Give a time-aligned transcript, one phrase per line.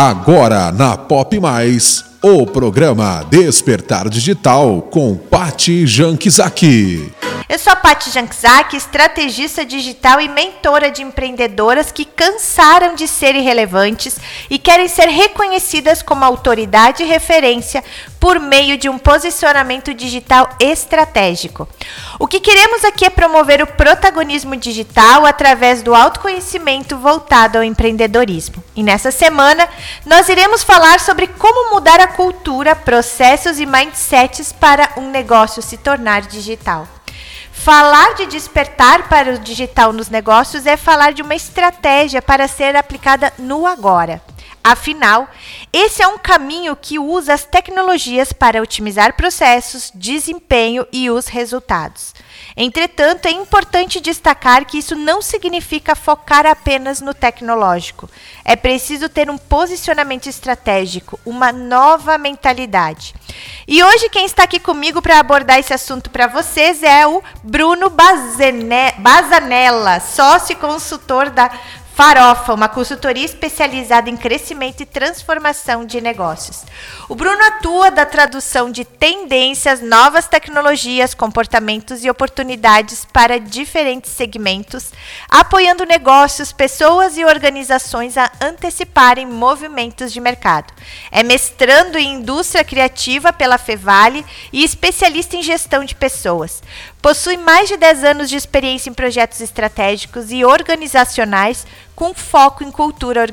[0.00, 7.17] Agora na Pop Mais, o programa Despertar Digital com Pati Jankizaki.
[7.48, 13.34] Eu sou a Paty Jankzak, estrategista digital e mentora de empreendedoras que cansaram de ser
[13.34, 14.20] irrelevantes
[14.50, 17.82] e querem ser reconhecidas como autoridade e referência
[18.20, 21.66] por meio de um posicionamento digital estratégico.
[22.18, 28.62] O que queremos aqui é promover o protagonismo digital através do autoconhecimento voltado ao empreendedorismo.
[28.76, 29.66] E nessa semana,
[30.04, 35.78] nós iremos falar sobre como mudar a cultura, processos e mindsets para um negócio se
[35.78, 36.86] tornar digital.
[37.60, 42.76] Falar de despertar para o digital nos negócios é falar de uma estratégia para ser
[42.76, 44.22] aplicada no agora.
[44.62, 45.28] Afinal,
[45.72, 52.14] esse é um caminho que usa as tecnologias para otimizar processos, desempenho e os resultados.
[52.60, 58.10] Entretanto, é importante destacar que isso não significa focar apenas no tecnológico.
[58.44, 63.14] É preciso ter um posicionamento estratégico, uma nova mentalidade.
[63.68, 67.88] E hoje quem está aqui comigo para abordar esse assunto para vocês é o Bruno
[68.98, 71.52] Bazanella, sócio e consultor da
[71.98, 76.62] Farofa, uma consultoria especializada em crescimento e transformação de negócios.
[77.08, 84.92] O Bruno atua da tradução de tendências, novas tecnologias, comportamentos e oportunidades para diferentes segmentos,
[85.28, 90.72] apoiando negócios, pessoas e organizações a anteciparem movimentos de mercado.
[91.10, 96.62] É mestrando em indústria criativa pela Fevale e especialista em gestão de pessoas.
[97.00, 102.70] Possui mais de 10 anos de experiência em projetos estratégicos e organizacionais com foco em
[102.70, 103.24] cultura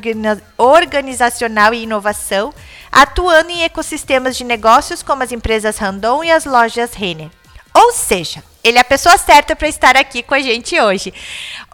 [0.58, 2.53] organizacional e inovação,
[2.91, 7.30] atuando em ecossistemas de negócios como as empresas Randon e as lojas Renner.
[7.73, 11.13] Ou seja, ele é a pessoa certa para estar aqui com a gente hoje.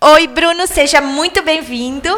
[0.02, 2.10] Oi, Bruno, seja muito bem-vindo.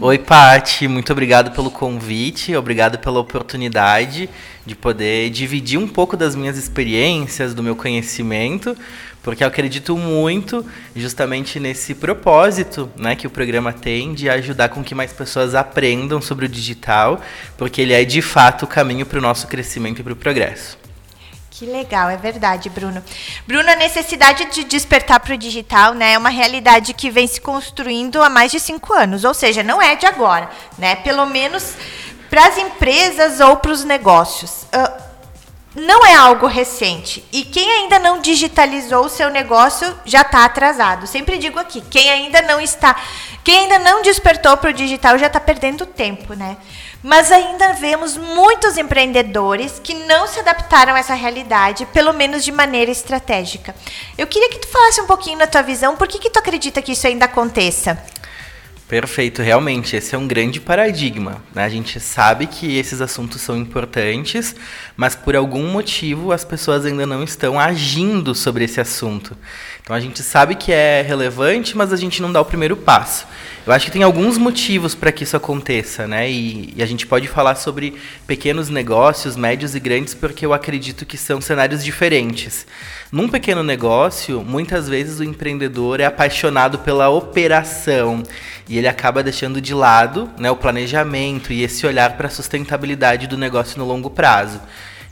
[0.00, 4.28] Oi, Pati, muito obrigado pelo convite, obrigado pela oportunidade
[4.64, 8.76] de poder dividir um pouco das minhas experiências, do meu conhecimento,
[9.22, 14.82] porque eu acredito muito justamente nesse propósito né, que o programa tem de ajudar com
[14.82, 17.20] que mais pessoas aprendam sobre o digital,
[17.56, 20.82] porque ele é de fato o caminho para o nosso crescimento e para o progresso.
[21.50, 23.00] Que legal, é verdade, Bruno.
[23.46, 27.40] Bruno, a necessidade de despertar para o digital né, é uma realidade que vem se
[27.40, 30.96] construindo há mais de cinco anos, ou seja, não é de agora, né?
[30.96, 31.74] Pelo menos
[32.28, 34.62] para as empresas ou para os negócios.
[34.74, 35.11] Uh,
[35.74, 37.24] não é algo recente.
[37.32, 41.06] E quem ainda não digitalizou o seu negócio já está atrasado.
[41.06, 42.94] Sempre digo aqui, quem ainda não está,
[43.42, 46.56] quem ainda não despertou para o digital já está perdendo tempo, né?
[47.02, 52.52] Mas ainda vemos muitos empreendedores que não se adaptaram a essa realidade, pelo menos de
[52.52, 53.74] maneira estratégica.
[54.16, 56.80] Eu queria que tu falasse um pouquinho da tua visão, por que, que tu acredita
[56.80, 57.98] que isso ainda aconteça?
[58.92, 61.42] Perfeito, realmente, esse é um grande paradigma.
[61.54, 61.64] Né?
[61.64, 64.54] A gente sabe que esses assuntos são importantes,
[64.94, 69.34] mas por algum motivo as pessoas ainda não estão agindo sobre esse assunto.
[69.82, 73.26] Então a gente sabe que é relevante, mas a gente não dá o primeiro passo.
[73.66, 76.30] Eu acho que tem alguns motivos para que isso aconteça, né?
[76.30, 77.94] E, e, a gente pode falar sobre
[78.26, 82.64] pequenos negócios, médios e grandes, porque eu acredito que são cenários diferentes.
[83.10, 88.22] Num pequeno negócio, muitas vezes o empreendedor é apaixonado pela operação
[88.68, 93.26] e ele acaba deixando de lado né, o planejamento e esse olhar para a sustentabilidade
[93.26, 94.60] do negócio no longo prazo.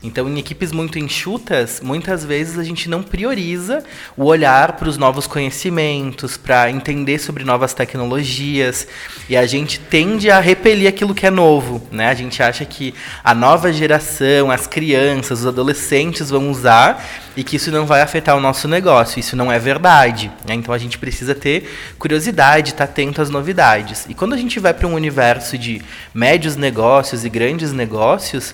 [0.03, 3.83] Então, em equipes muito enxutas, muitas vezes a gente não prioriza
[4.17, 8.87] o olhar para os novos conhecimentos, para entender sobre novas tecnologias,
[9.29, 12.09] e a gente tende a repelir aquilo que é novo, né?
[12.09, 17.55] A gente acha que a nova geração, as crianças, os adolescentes vão usar e que
[17.55, 19.19] isso não vai afetar o nosso negócio.
[19.19, 20.31] Isso não é verdade.
[20.47, 20.55] Né?
[20.55, 24.05] Então a gente precisa ter curiosidade, estar tá atento às novidades.
[24.09, 25.81] E quando a gente vai para um universo de
[26.13, 28.53] médios negócios e grandes negócios,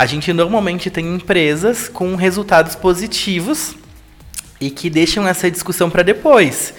[0.00, 3.76] a gente normalmente tem empresas com resultados positivos
[4.58, 6.72] e que deixam essa discussão para depois.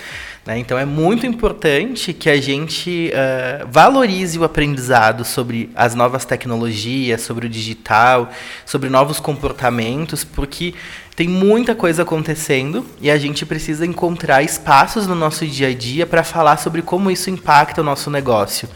[0.44, 0.58] Né?
[0.58, 7.22] Então é muito importante que a gente uh, valorize o aprendizado sobre as novas tecnologias,
[7.22, 8.32] sobre o digital,
[8.66, 10.73] sobre novos comportamentos, porque
[11.16, 16.08] tem muita coisa acontecendo e a gente precisa encontrar espaços no nosso dia a dia
[16.08, 18.68] para falar sobre como isso impacta o nosso negócio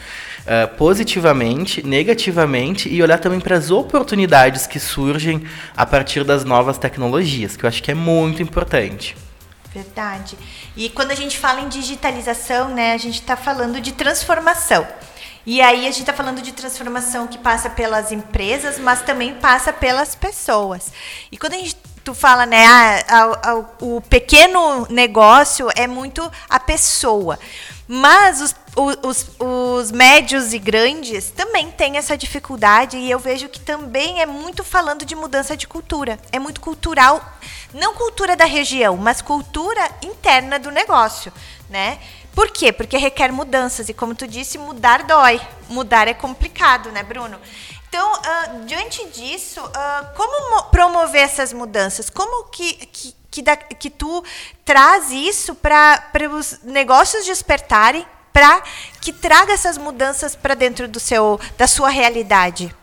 [0.46, 5.44] uh, positivamente, negativamente e olhar também para as oportunidades que surgem
[5.76, 9.16] a partir das novas tecnologias, que eu acho que é muito importante.
[9.74, 10.38] Verdade.
[10.76, 14.88] E quando a gente fala em digitalização, né, a gente está falando de transformação.
[15.46, 19.74] E aí a gente está falando de transformação que passa pelas empresas, mas também passa
[19.74, 20.92] pelas pessoas.
[21.32, 21.76] E quando a gente
[22.06, 27.40] tu fala, né, a, a, a, o pequeno negócio é muito a pessoa.
[27.88, 28.56] Mas os,
[29.04, 34.26] os, os, médios e grandes também têm essa dificuldade e eu vejo que também é
[34.26, 36.20] muito falando de mudança de cultura.
[36.32, 37.24] É muito cultural,
[37.74, 41.32] não cultura da região, mas cultura interna do negócio,
[41.70, 42.00] né?
[42.34, 42.72] Por quê?
[42.72, 45.40] Porque requer mudanças e como tu disse, mudar dói.
[45.70, 47.40] Mudar é complicado, né, Bruno?
[47.88, 52.10] Então, uh, diante disso, uh, como promover essas mudanças?
[52.10, 54.24] Como que, que que, da, que tu
[54.64, 56.02] traz isso para
[56.32, 58.64] os negócios despertarem, para
[59.02, 62.74] que traga essas mudanças para dentro do seu, da sua realidade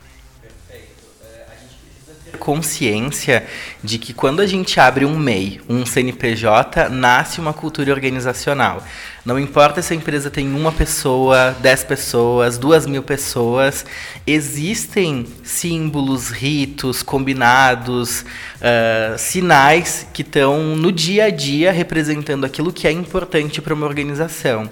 [2.38, 3.46] consciência
[3.82, 8.82] de que quando a gente abre um MEI, um CNPJ, nasce uma cultura organizacional.
[9.25, 13.87] Não importa se a empresa tem uma pessoa, dez pessoas, duas mil pessoas,
[14.26, 22.88] existem símbolos, ritos, combinados, uh, sinais que estão no dia a dia representando aquilo que
[22.88, 24.69] é importante para uma organização.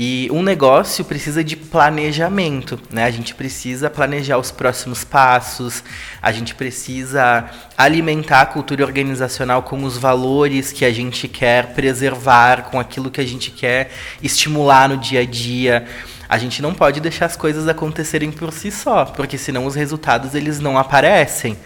[0.00, 3.02] E um negócio precisa de planejamento, né?
[3.02, 5.82] A gente precisa planejar os próximos passos,
[6.22, 12.70] a gente precisa alimentar a cultura organizacional com os valores que a gente quer preservar,
[12.70, 13.90] com aquilo que a gente quer
[14.22, 15.84] estimular no dia a dia.
[16.28, 20.32] A gente não pode deixar as coisas acontecerem por si só, porque senão os resultados
[20.32, 21.56] eles não aparecem.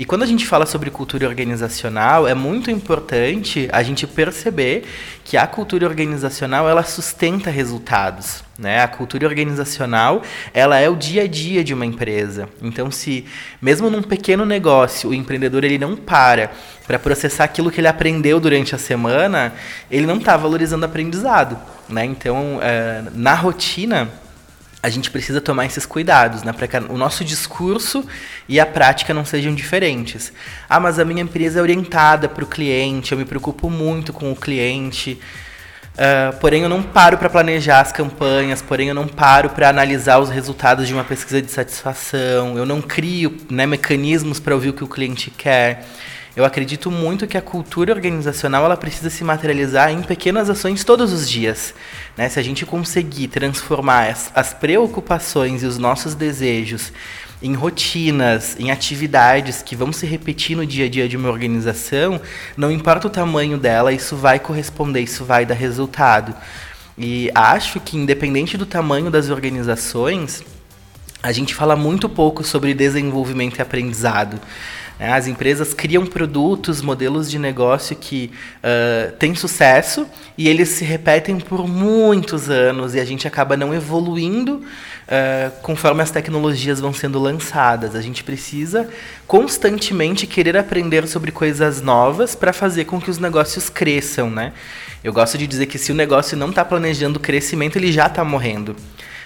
[0.00, 4.84] E quando a gente fala sobre cultura organizacional, é muito importante a gente perceber
[5.22, 8.42] que a cultura organizacional ela sustenta resultados.
[8.58, 8.82] Né?
[8.82, 10.22] A cultura organizacional
[10.54, 12.48] ela é o dia a dia de uma empresa.
[12.62, 13.26] Então, se
[13.60, 16.50] mesmo num pequeno negócio o empreendedor ele não para
[16.86, 19.52] para processar aquilo que ele aprendeu durante a semana,
[19.90, 21.58] ele não está valorizando o aprendizado.
[21.90, 22.06] Né?
[22.06, 24.08] Então, é, na rotina
[24.82, 28.04] a gente precisa tomar esses cuidados, né, para que o nosso discurso
[28.48, 30.32] e a prática não sejam diferentes.
[30.68, 34.32] Ah, mas a minha empresa é orientada para o cliente, eu me preocupo muito com
[34.32, 35.20] o cliente.
[35.92, 40.18] Uh, porém, eu não paro para planejar as campanhas, porém, eu não paro para analisar
[40.18, 44.72] os resultados de uma pesquisa de satisfação, eu não crio né, mecanismos para ouvir o
[44.72, 45.84] que o cliente quer.
[46.36, 51.12] Eu acredito muito que a cultura organizacional ela precisa se materializar em pequenas ações todos
[51.12, 51.74] os dias.
[52.16, 52.28] Né?
[52.28, 56.92] Se a gente conseguir transformar as, as preocupações e os nossos desejos
[57.42, 62.20] em rotinas, em atividades que vão se repetir no dia a dia de uma organização,
[62.56, 66.34] não importa o tamanho dela, isso vai corresponder, isso vai dar resultado.
[66.96, 70.44] E acho que, independente do tamanho das organizações,
[71.22, 74.38] a gente fala muito pouco sobre desenvolvimento e aprendizado.
[75.00, 75.10] Né?
[75.10, 80.06] As empresas criam produtos, modelos de negócio que uh, têm sucesso
[80.36, 86.02] e eles se repetem por muitos anos e a gente acaba não evoluindo uh, conforme
[86.02, 87.96] as tecnologias vão sendo lançadas.
[87.96, 88.90] A gente precisa
[89.26, 94.30] constantemente querer aprender sobre coisas novas para fazer com que os negócios cresçam.
[94.30, 94.52] Né?
[95.02, 98.22] Eu gosto de dizer que se o negócio não está planejando crescimento, ele já está
[98.22, 98.76] morrendo.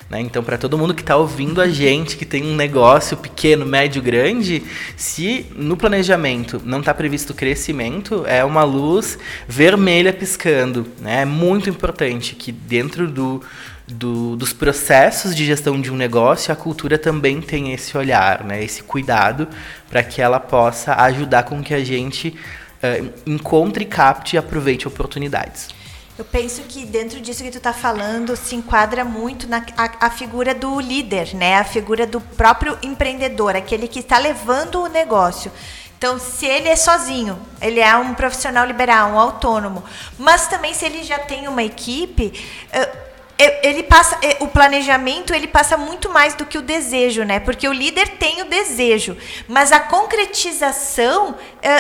[0.09, 0.21] Né?
[0.21, 4.03] Então, para todo mundo que está ouvindo a gente, que tem um negócio pequeno, médio,
[4.03, 4.63] grande,
[4.97, 9.19] se no planejamento não está previsto crescimento, é uma luz
[9.49, 10.87] vermelha piscando.
[11.01, 11.23] Né?
[11.23, 13.43] É muito importante que dentro do,
[13.87, 18.63] do, dos processos de gestão de um negócio, a cultura também tenha esse olhar, né?
[18.63, 19.49] esse cuidado,
[19.89, 25.69] para que ela possa ajudar com que a gente uh, encontre, capte e aproveite oportunidades.
[26.17, 30.11] Eu penso que dentro disso que tu está falando se enquadra muito na a, a,
[30.11, 31.57] figura do líder, né?
[31.57, 35.51] A figura do próprio empreendedor, aquele que está levando o negócio.
[35.99, 39.83] Então, se ele é sozinho, ele é um profissional liberal, um autônomo,
[40.17, 42.33] mas também se ele já tem uma equipe,
[42.73, 42.93] eh,
[43.37, 47.41] eh, ele passa eh, o planejamento ele passa muito mais do que o desejo né
[47.41, 49.17] porque o líder tem o desejo
[49.49, 51.35] mas a concretização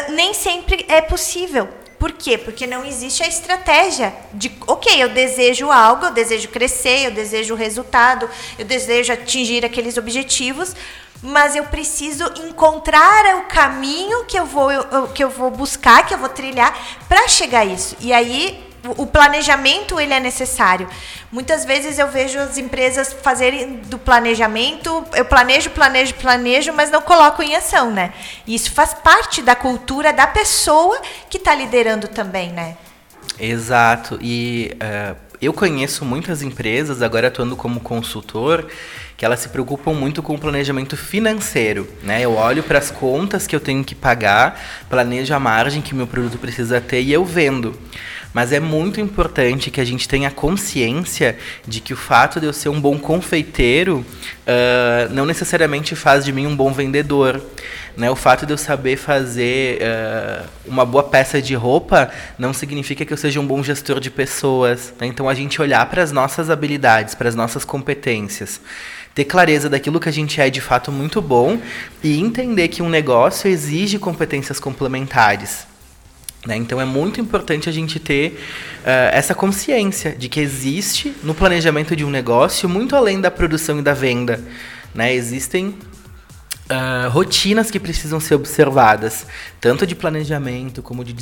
[0.08, 2.36] nem sempre é possível por quê?
[2.36, 7.54] Porque não existe a estratégia de, ok, eu desejo algo, eu desejo crescer, eu desejo
[7.54, 10.74] resultado, eu desejo atingir aqueles objetivos,
[11.22, 14.68] mas eu preciso encontrar o caminho que eu vou,
[15.14, 16.76] que eu vou buscar, que eu vou trilhar
[17.08, 17.96] para chegar a isso.
[18.00, 20.88] E aí o planejamento ele é necessário.
[21.32, 27.00] Muitas vezes eu vejo as empresas fazerem do planejamento, eu planejo, planejo, planejo, mas não
[27.00, 28.12] coloco em ação, né?
[28.46, 31.00] Isso faz parte da cultura da pessoa
[31.30, 32.76] que está liderando também, né?
[33.38, 34.18] Exato.
[34.20, 38.66] E uh, eu conheço muitas empresas, agora atuando como consultor,
[39.16, 42.20] que elas se preocupam muito com o planejamento financeiro, né?
[42.20, 44.60] Eu olho para as contas que eu tenho que pagar,
[44.90, 47.76] planejo a margem que meu produto precisa ter e eu vendo.
[48.34, 52.52] Mas é muito importante que a gente tenha consciência de que o fato de eu
[52.52, 54.04] ser um bom confeiteiro
[54.44, 57.40] uh, não necessariamente faz de mim um bom vendedor.
[57.96, 58.10] Né?
[58.10, 63.12] O fato de eu saber fazer uh, uma boa peça de roupa não significa que
[63.12, 64.92] eu seja um bom gestor de pessoas.
[64.98, 65.06] Né?
[65.06, 68.60] Então a gente olhar para as nossas habilidades, para as nossas competências
[69.14, 71.60] ter clareza daquilo que a gente é de fato muito bom
[72.02, 75.72] e entender que um negócio exige competências complementares.
[76.46, 76.56] Né?
[76.56, 78.38] Então é muito importante a gente ter
[78.82, 83.78] uh, essa consciência de que existe no planejamento de um negócio muito além da produção
[83.78, 84.42] e da venda.
[84.94, 85.14] Né?
[85.14, 85.74] Existem
[86.64, 89.26] Uh, rotinas que precisam ser observadas,
[89.60, 91.12] tanto de planejamento, como de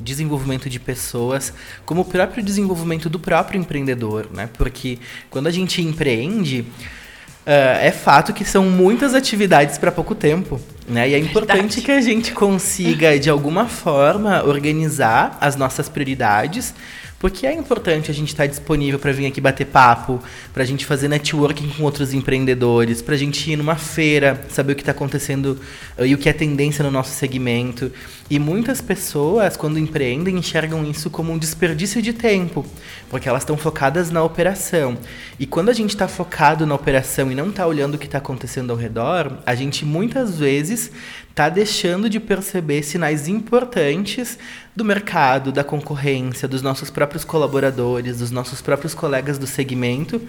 [0.00, 1.52] desenvolvimento de pessoas,
[1.84, 4.48] como o próprio desenvolvimento do próprio empreendedor, né?
[4.56, 6.64] Porque quando a gente empreende,
[7.46, 10.60] é fato que são muitas atividades para pouco tempo.
[10.88, 11.10] Né?
[11.10, 11.82] E é importante Verdade.
[11.82, 16.74] que a gente consiga, de alguma forma, organizar as nossas prioridades
[17.24, 20.66] porque é importante a gente estar tá disponível para vir aqui bater papo, para a
[20.66, 24.82] gente fazer networking com outros empreendedores, para a gente ir numa feira, saber o que
[24.82, 25.58] está acontecendo
[25.96, 27.90] uh, e o que é tendência no nosso segmento.
[28.28, 32.64] E muitas pessoas, quando empreendem, enxergam isso como um desperdício de tempo,
[33.08, 34.98] porque elas estão focadas na operação.
[35.40, 38.18] E quando a gente está focado na operação e não está olhando o que está
[38.18, 40.90] acontecendo ao redor, a gente muitas vezes
[41.30, 44.38] está deixando de perceber sinais importantes
[44.74, 50.20] do mercado, da concorrência, dos nossos próprios colaboradores, dos nossos próprios colegas do segmento,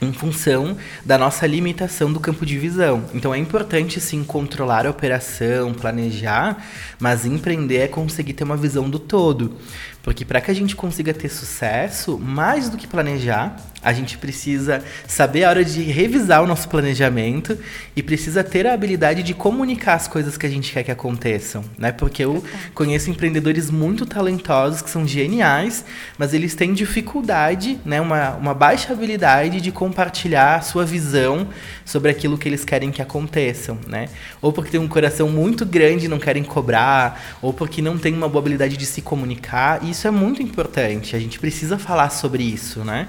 [0.00, 3.04] em função da nossa limitação do campo de visão.
[3.14, 6.62] Então é importante sim controlar a operação, planejar,
[6.98, 9.56] mas empreender é conseguir ter uma visão do todo.
[10.02, 14.82] Porque para que a gente consiga ter sucesso, mais do que planejar, a gente precisa
[15.06, 17.56] saber a hora de revisar o nosso planejamento
[17.94, 21.62] e precisa ter a habilidade de comunicar as coisas que a gente quer que aconteçam,
[21.78, 21.92] né?
[21.92, 22.42] Porque eu
[22.74, 25.84] conheço empreendedores muito talentosos que são geniais,
[26.18, 31.46] mas eles têm dificuldade, né, uma, uma baixa habilidade de compartilhar a sua visão
[31.84, 34.08] sobre aquilo que eles querem que aconteçam, né?
[34.42, 38.12] Ou porque tem um coração muito grande e não querem cobrar, ou porque não tem
[38.12, 39.84] uma boa habilidade de se comunicar.
[39.84, 41.14] E isso é muito importante.
[41.14, 43.06] A gente precisa falar sobre isso, né?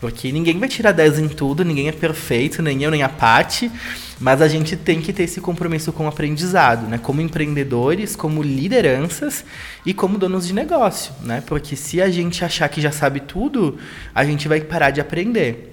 [0.00, 3.70] Porque ninguém vai tirar 10 em tudo, ninguém é perfeito, nem eu, nem a Paty,
[4.18, 6.98] mas a gente tem que ter esse compromisso com o aprendizado, né?
[6.98, 9.44] Como empreendedores, como lideranças
[9.84, 11.42] e como donos de negócio, né?
[11.46, 13.78] Porque se a gente achar que já sabe tudo,
[14.14, 15.69] a gente vai parar de aprender.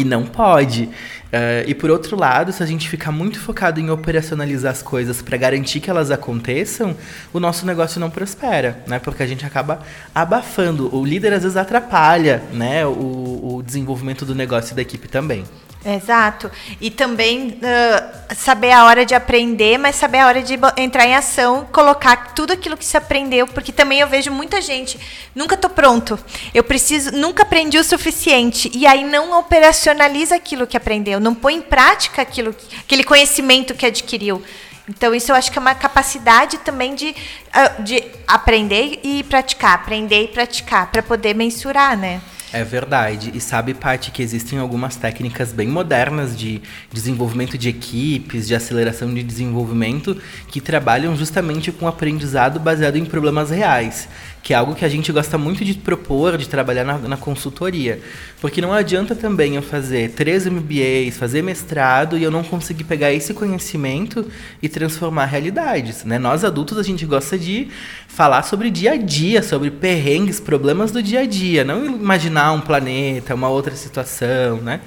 [0.00, 0.84] E não pode.
[0.84, 5.22] Uh, e por outro lado, se a gente ficar muito focado em operacionalizar as coisas
[5.22, 6.96] para garantir que elas aconteçam,
[7.32, 8.98] o nosso negócio não prospera, né?
[8.98, 9.80] Porque a gente acaba
[10.14, 10.94] abafando.
[10.94, 12.84] O líder às vezes atrapalha, né?
[12.86, 15.44] O, o desenvolvimento do negócio e da equipe também.
[15.84, 16.50] Exato.
[16.80, 21.14] E também uh, saber a hora de aprender, mas saber a hora de entrar em
[21.14, 24.98] ação, colocar tudo aquilo que se aprendeu, porque também eu vejo muita gente,
[25.34, 26.18] nunca estou pronto.
[26.54, 31.54] Eu preciso, nunca aprendi o suficiente e aí não operacionaliza aquilo que aprendeu, não põe
[31.54, 34.42] em prática aquilo, aquele conhecimento que adquiriu.
[34.88, 39.74] Então, isso eu acho que é uma capacidade também de, uh, de aprender e praticar,
[39.74, 42.20] aprender e praticar, para poder mensurar, né?
[42.52, 43.30] É verdade.
[43.32, 46.60] E sabe, Paty, que existem algumas técnicas bem modernas de
[46.92, 53.50] desenvolvimento de equipes, de aceleração de desenvolvimento, que trabalham justamente com aprendizado baseado em problemas
[53.50, 54.08] reais
[54.42, 58.00] que é algo que a gente gosta muito de propor, de trabalhar na, na, consultoria.
[58.40, 63.12] Porque não adianta também eu fazer três MBAs, fazer mestrado e eu não conseguir pegar
[63.12, 64.26] esse conhecimento
[64.62, 66.04] e transformar realidades.
[66.04, 66.18] Né?
[66.18, 67.68] Nós adultos a gente gosta de
[68.08, 72.60] falar sobre dia a dia, sobre perrengues, problemas do dia a dia, não imaginar um
[72.60, 74.80] planeta, uma outra situação, né?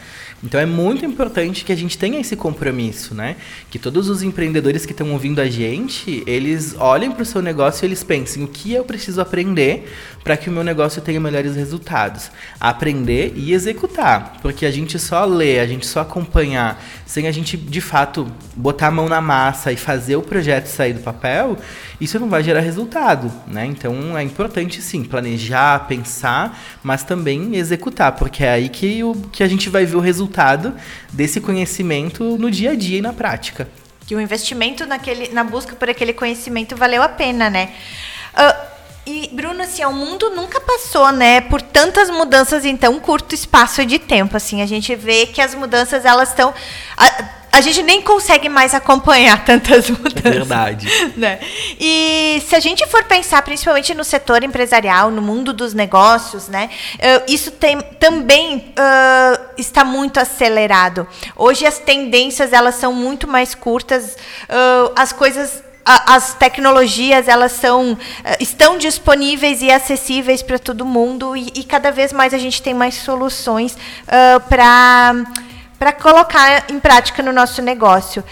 [0.44, 3.38] Então é muito importante que a gente tenha esse compromisso, né?
[3.72, 7.86] Que todos os empreendedores que estão ouvindo a gente, eles olhem para o seu negócio
[7.86, 9.90] e eles pensem o que eu preciso aprender
[10.22, 12.30] para que o meu negócio tenha melhores resultados.
[12.60, 17.56] Aprender e executar, porque a gente só lê, a gente só acompanhar, sem a gente
[17.56, 21.58] de fato botar a mão na massa e fazer o projeto sair do papel,
[22.02, 23.66] isso não vai gerar resultado, né?
[23.66, 29.42] Então é importante sim planejar, pensar, mas também executar, porque é aí que, o, que
[29.42, 30.33] a gente vai ver o resultado
[31.12, 33.68] desse conhecimento no dia a dia e na prática.
[34.06, 37.70] Que o investimento naquele, na busca por aquele conhecimento valeu a pena, né?
[38.34, 38.74] Uh,
[39.06, 43.86] e, Bruno, assim, o mundo nunca passou, né, por tantas mudanças em tão curto espaço
[43.86, 44.62] de tempo, assim.
[44.62, 46.54] A gente vê que as mudanças, elas estão
[47.62, 50.26] gente nem consegue mais acompanhar tantas mudanças.
[50.26, 50.88] É verdade.
[51.16, 51.40] Né?
[51.80, 56.70] E se a gente for pensar principalmente no setor empresarial, no mundo dos negócios, né,
[56.96, 61.08] uh, isso tem, também uh, está muito acelerado.
[61.36, 64.18] Hoje as tendências elas são muito mais curtas,
[64.50, 67.98] uh, as coisas as tecnologias elas são
[68.40, 72.74] estão disponíveis e acessíveis para todo mundo e, e, cada vez mais a gente tem
[72.74, 75.14] mais soluções uh, para
[75.84, 78.24] para colocar em prática no nosso negócio.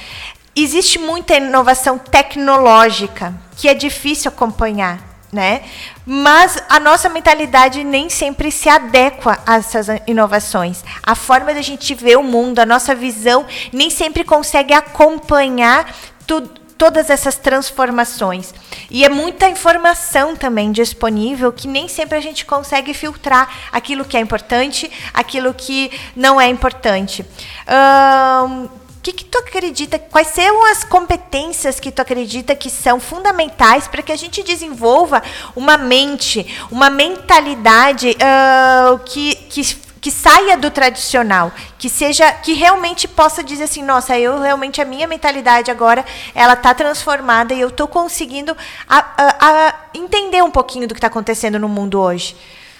[0.55, 5.01] Existe muita inovação tecnológica que é difícil acompanhar,
[5.33, 5.61] né?
[6.05, 10.81] Mas a nossa mentalidade nem sempre se adequa a essas inovações.
[11.03, 15.93] A forma da gente ver o mundo, a nossa visão, nem sempre consegue acompanhar
[16.25, 18.55] tudo todas essas transformações.
[18.89, 24.17] E é muita informação também disponível que nem sempre a gente consegue filtrar aquilo que
[24.17, 27.23] é importante, aquilo que não é importante.
[27.67, 29.99] O que, que tu acredita?
[29.99, 35.21] Quais são as competências que tu acredita que são fundamentais para que a gente desenvolva
[35.55, 39.61] uma mente, uma mentalidade uh, que, que
[40.01, 44.85] que saia do tradicional, que seja, que realmente possa dizer assim, nossa, eu realmente a
[44.85, 46.03] minha mentalidade agora
[46.33, 48.57] ela está transformada e eu estou conseguindo
[48.89, 52.35] a, a, a entender um pouquinho do que está acontecendo no mundo hoje.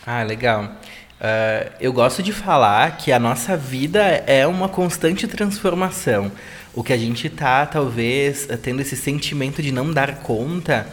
[0.05, 0.63] Ah, legal.
[0.63, 6.31] Uh, eu gosto de falar que a nossa vida é uma constante transformação.
[6.73, 10.87] O que a gente está, talvez, tendo esse sentimento de não dar conta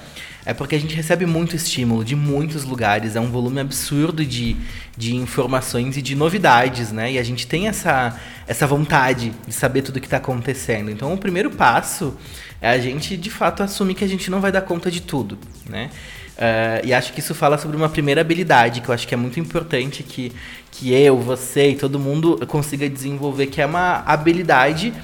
[0.48, 4.56] é porque a gente recebe muito estímulo de muitos lugares, é um volume absurdo de,
[4.96, 7.12] de informações e de novidades, né?
[7.12, 10.90] E a gente tem essa, essa vontade de saber tudo o que está acontecendo.
[10.90, 12.16] Então, o primeiro passo
[12.62, 15.38] é a gente, de fato, assumir que a gente não vai dar conta de tudo,
[15.68, 15.90] né?
[16.38, 19.18] Uh, e acho que isso fala sobre uma primeira habilidade que eu acho que é
[19.18, 20.32] muito importante que,
[20.70, 24.94] que eu, você e todo mundo consiga desenvolver, que é uma habilidade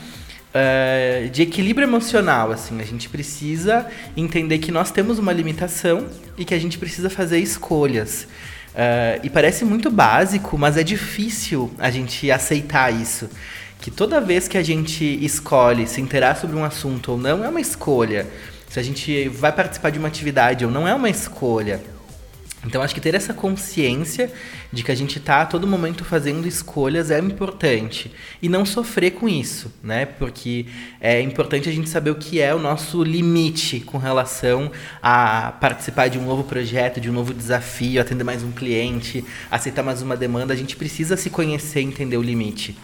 [0.54, 2.80] uh, de equilíbrio emocional, assim.
[2.80, 6.06] A gente precisa entender que nós temos uma limitação
[6.38, 8.26] e que a gente precisa fazer escolhas.
[8.74, 13.28] Uh, e parece muito básico, mas é difícil a gente aceitar isso.
[13.80, 17.48] Que toda vez que a gente escolhe se interar sobre um assunto ou não, é
[17.48, 18.26] uma escolha.
[18.68, 21.80] Se a gente vai participar de uma atividade ou não, é uma escolha.
[22.64, 24.32] Então acho que ter essa consciência
[24.72, 29.12] de que a gente está a todo momento fazendo escolhas é importante e não sofrer
[29.12, 30.06] com isso, né?
[30.06, 30.66] Porque
[31.00, 34.70] é importante a gente saber o que é o nosso limite com relação
[35.02, 39.82] a participar de um novo projeto, de um novo desafio, atender mais um cliente, aceitar
[39.82, 40.54] mais uma demanda.
[40.54, 42.76] A gente precisa se conhecer e entender o limite.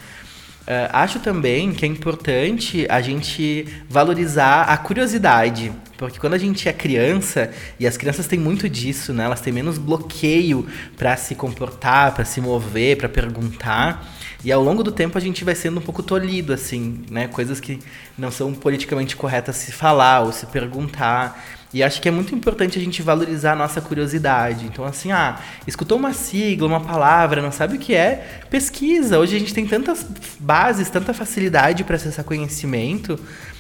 [0.71, 6.69] Uh, acho também que é importante a gente valorizar a curiosidade, porque quando a gente
[6.69, 9.25] é criança, e as crianças têm muito disso, né?
[9.25, 10.65] Elas têm menos bloqueio
[10.97, 14.15] para se comportar, para se mover, para perguntar.
[14.45, 17.27] E ao longo do tempo a gente vai sendo um pouco tolhido, assim, né?
[17.27, 17.81] Coisas que
[18.17, 21.45] não são politicamente corretas se falar ou se perguntar.
[21.73, 24.67] E acho que é muito importante a gente valorizar a nossa curiosidade.
[24.67, 28.43] Então, assim, ah, escutou uma sigla, uma palavra, não sabe o que é?
[28.51, 29.21] Pesquisa.
[29.21, 30.05] Hoje a gente tem tantas
[30.41, 33.17] bases, tanta facilidade para acessar conhecimento.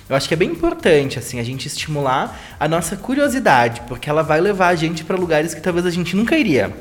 [0.09, 4.25] Eu acho que é bem importante, assim, a gente estimular a nossa curiosidade, porque ela
[4.25, 6.75] vai levar a gente para lugares que talvez a gente nunca iria.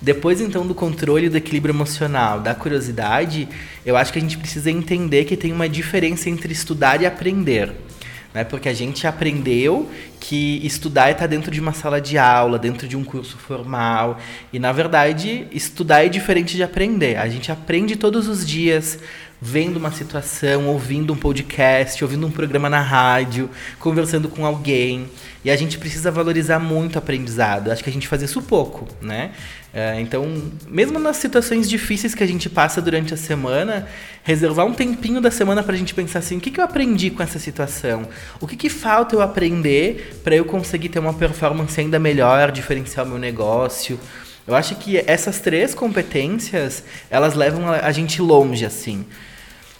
[0.00, 3.46] Depois, então, do controle do equilíbrio emocional, da curiosidade,
[3.84, 7.87] eu acho que a gente precisa entender que tem uma diferença entre estudar e aprender
[8.32, 8.44] né?
[8.44, 9.88] Porque a gente aprendeu
[10.20, 14.18] que estudar é estar dentro de uma sala de aula, dentro de um curso formal.
[14.52, 17.16] E, na verdade, estudar é diferente de aprender.
[17.16, 18.98] A gente aprende todos os dias,
[19.40, 25.08] vendo uma situação, ouvindo um podcast, ouvindo um programa na rádio, conversando com alguém.
[25.44, 27.70] E a gente precisa valorizar muito o aprendizado.
[27.70, 29.30] Acho que a gente faz isso pouco, né?
[29.72, 30.24] É, então,
[30.66, 33.86] mesmo nas situações difíceis que a gente passa durante a semana,
[34.22, 37.10] reservar um tempinho da semana para a gente pensar assim: o que, que eu aprendi
[37.10, 38.08] com essa situação?
[38.40, 43.04] O que, que falta eu aprender para eu conseguir ter uma performance ainda melhor, diferenciar
[43.04, 44.00] o meu negócio?
[44.46, 49.00] Eu acho que essas três competências elas levam a, gente longe, assim.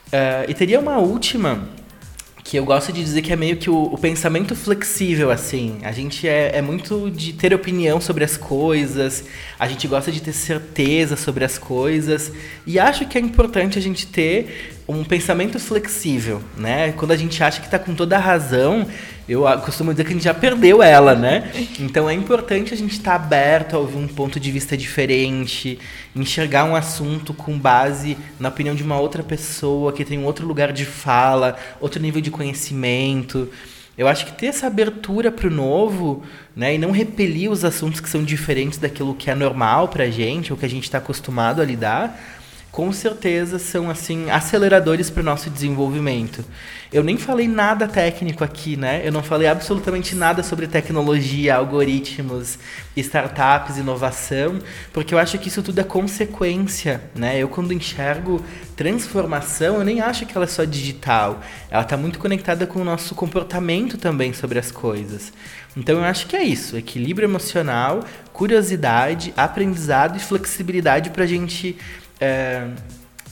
[0.09, 1.67] Uh, e teria uma última
[2.49, 5.81] que eu gosto de dizer que é meio que o, o pensamento flexível, assim.
[5.83, 9.25] A gente é, é, muito de ter opinião sobre as coisas,
[9.59, 12.33] a gente gosta de ter certeza sobre as coisas,
[12.67, 16.93] e acho que é importante a gente ter um pensamento flexível, né?
[16.93, 18.87] Quando a gente acha que está com toda a razão,
[19.29, 21.53] eu costumo dizer que a gente já perdeu ela, né?
[21.79, 25.79] Então é importante a gente estar tá aberto a ouvir um ponto de vista diferente,
[26.17, 30.47] enxergar um assunto com base na opinião de uma outra pessoa que tem um outro
[30.47, 33.51] lugar de fala, outro nível de conhecimento.
[33.99, 36.23] Eu acho que ter essa abertura para o novo,
[36.55, 40.11] né, e não repelir os assuntos que são diferentes daquilo que é normal para a
[40.11, 42.38] gente, ou que a gente está acostumado a lidar,
[42.71, 46.45] com certeza são assim aceleradores para o nosso desenvolvimento.
[46.93, 49.03] Eu nem falei nada técnico aqui, né?
[49.05, 52.59] Eu não falei absolutamente nada sobre tecnologia, algoritmos,
[52.97, 54.59] startups, inovação,
[54.93, 57.39] porque eu acho que isso tudo é consequência, né?
[57.39, 58.43] Eu quando enxergo
[58.77, 61.41] transformação, eu nem acho que ela é só digital.
[61.71, 65.33] Ela está muito conectada com o nosso comportamento também sobre as coisas.
[65.77, 71.77] Então eu acho que é isso: equilíbrio emocional, curiosidade, aprendizado e flexibilidade para a gente.
[72.21, 72.69] É,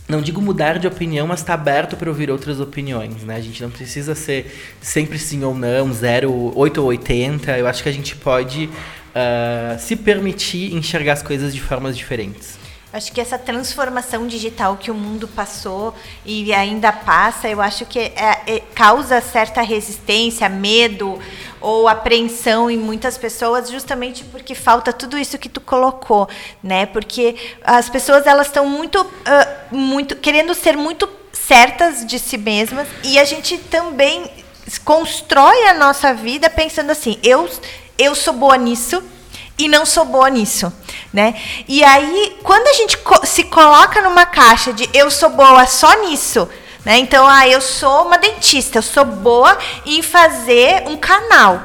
[0.09, 3.37] não digo mudar de opinião, mas estar tá aberto para ouvir outras opiniões, né?
[3.37, 7.59] A gente não precisa ser sempre sim ou não, 0, 8 ou 80.
[7.59, 12.57] Eu acho que a gente pode uh, se permitir enxergar as coisas de formas diferentes.
[12.93, 15.93] Acho que essa transformação digital que o mundo passou
[16.25, 21.21] e ainda passa, eu acho que é, é, causa certa resistência, medo
[21.61, 26.29] ou apreensão em muitas pessoas, justamente porque falta tudo isso que tu colocou,
[26.63, 26.87] né?
[26.87, 32.87] Porque as pessoas elas estão muito, uh, muito querendo ser muito certas de si mesmas
[33.03, 34.31] e a gente também
[34.85, 37.49] constrói a nossa vida pensando assim, eu
[37.99, 39.03] eu sou boa nisso
[39.59, 40.73] e não sou boa nisso,
[41.13, 41.35] né?
[41.67, 46.49] E aí, quando a gente se coloca numa caixa de eu sou boa só nisso,
[46.85, 46.99] né?
[46.99, 51.61] Então, ah, eu sou uma dentista, eu sou boa em fazer um canal.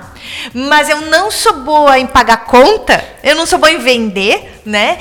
[0.53, 4.97] Mas eu não sou boa em pagar conta, eu não sou boa em vender, né?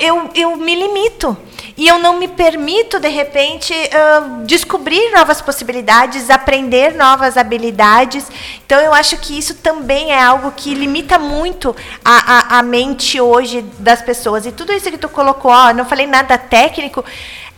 [0.00, 1.36] Eu, eu me limito
[1.80, 8.26] e eu não me permito, de repente, uh, descobrir novas possibilidades, aprender novas habilidades.
[8.66, 13.18] Então, eu acho que isso também é algo que limita muito a, a, a mente
[13.18, 14.44] hoje das pessoas.
[14.44, 17.02] E tudo isso que tu colocou, ó, não falei nada técnico,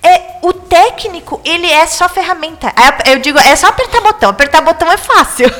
[0.00, 2.72] é o técnico, ele é só ferramenta.
[3.04, 4.30] Eu digo, é só apertar botão.
[4.30, 5.50] Apertar botão é fácil.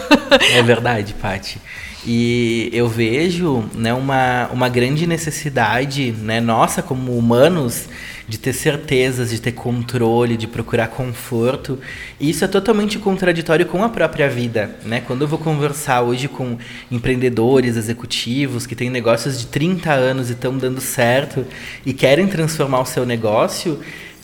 [0.55, 1.61] É verdade, Pati.
[2.07, 7.89] E eu vejo né, uma, uma grande necessidade né, nossa como humanos
[8.29, 11.79] de ter certezas, de ter controle, de procurar conforto.
[12.21, 15.03] E isso é totalmente contraditório com a própria vida, né?
[15.07, 16.57] Quando eu vou conversar hoje com
[16.91, 21.45] empreendedores, executivos que têm negócios de 30 anos e estão dando certo
[21.85, 23.81] e querem transformar o seu negócio,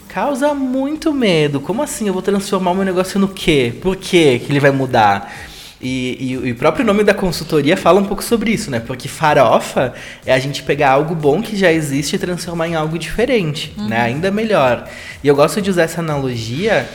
[0.08, 1.60] causa muito medo.
[1.60, 2.08] Como assim?
[2.08, 3.72] Eu vou transformar o meu negócio no quê?
[3.80, 5.32] Por quê que ele vai mudar?
[5.80, 8.80] E, e, e, o próprio nome da consultoria fala um pouco sobre isso, né?
[8.80, 9.94] Porque farofa
[10.26, 13.82] é a gente pegar algo bom que já existe e transformar em algo diferente, né?
[13.82, 13.88] uhum.
[13.88, 14.00] né?
[14.00, 14.88] Ainda melhor.
[15.22, 16.88] E eu gosto de usar essa analogia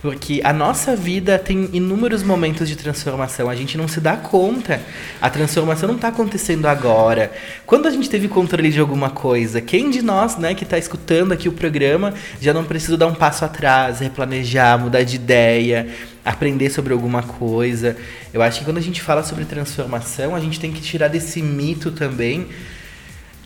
[0.00, 3.50] porque a nossa vida tem inúmeros momentos de transformação.
[3.50, 4.80] A gente não se dá conta.
[5.20, 7.30] A transformação não está acontecendo agora.
[7.66, 11.32] Quando a gente teve controle de alguma coisa, quem de nós, né, que está escutando
[11.32, 15.88] aqui o programa, já não precisa dar um passo atrás, replanejar, mudar de ideia,
[16.24, 17.94] aprender sobre alguma coisa?
[18.32, 21.42] Eu acho que quando a gente fala sobre transformação, a gente tem que tirar desse
[21.42, 22.48] mito também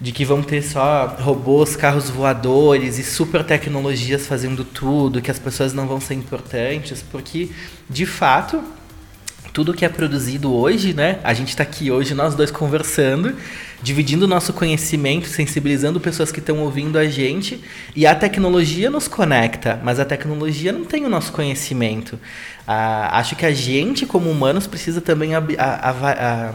[0.01, 5.39] de que vão ter só robôs, carros voadores e super tecnologias fazendo tudo, que as
[5.39, 7.51] pessoas não vão ser importantes, porque
[7.89, 8.63] de fato
[9.55, 11.21] tudo que é produzido hoje, né?
[11.23, 13.37] A gente está aqui hoje nós dois conversando,
[13.81, 17.63] dividindo nosso conhecimento, sensibilizando pessoas que estão ouvindo a gente,
[17.95, 22.19] e a tecnologia nos conecta, mas a tecnologia não tem o nosso conhecimento.
[22.67, 26.53] Ah, acho que a gente como humanos precisa também a, a, a,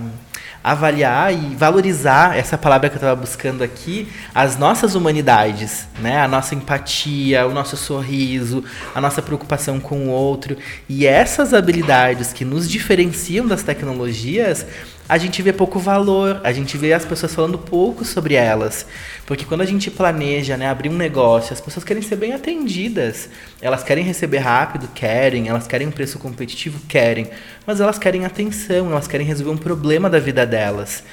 [0.63, 6.21] avaliar e valorizar essa palavra que eu estava buscando aqui, as nossas humanidades, né?
[6.21, 12.33] A nossa empatia, o nosso sorriso, a nossa preocupação com o outro e essas habilidades
[12.33, 14.65] que nos diferenciam das tecnologias
[15.09, 18.85] a gente vê pouco valor, a gente vê as pessoas falando pouco sobre elas.
[19.25, 23.27] Porque quando a gente planeja né, abrir um negócio, as pessoas querem ser bem atendidas.
[23.59, 25.47] Elas querem receber rápido, querem.
[25.47, 27.27] Elas querem um preço competitivo, querem.
[27.65, 31.03] Mas elas querem atenção, elas querem resolver um problema da vida delas.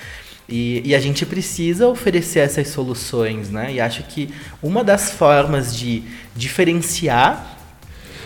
[0.47, 3.73] E, e, a gente precisa oferecer essas soluções, né?
[3.73, 4.33] E acho que
[4.63, 6.05] uma das formas de
[6.37, 7.57] diferenciar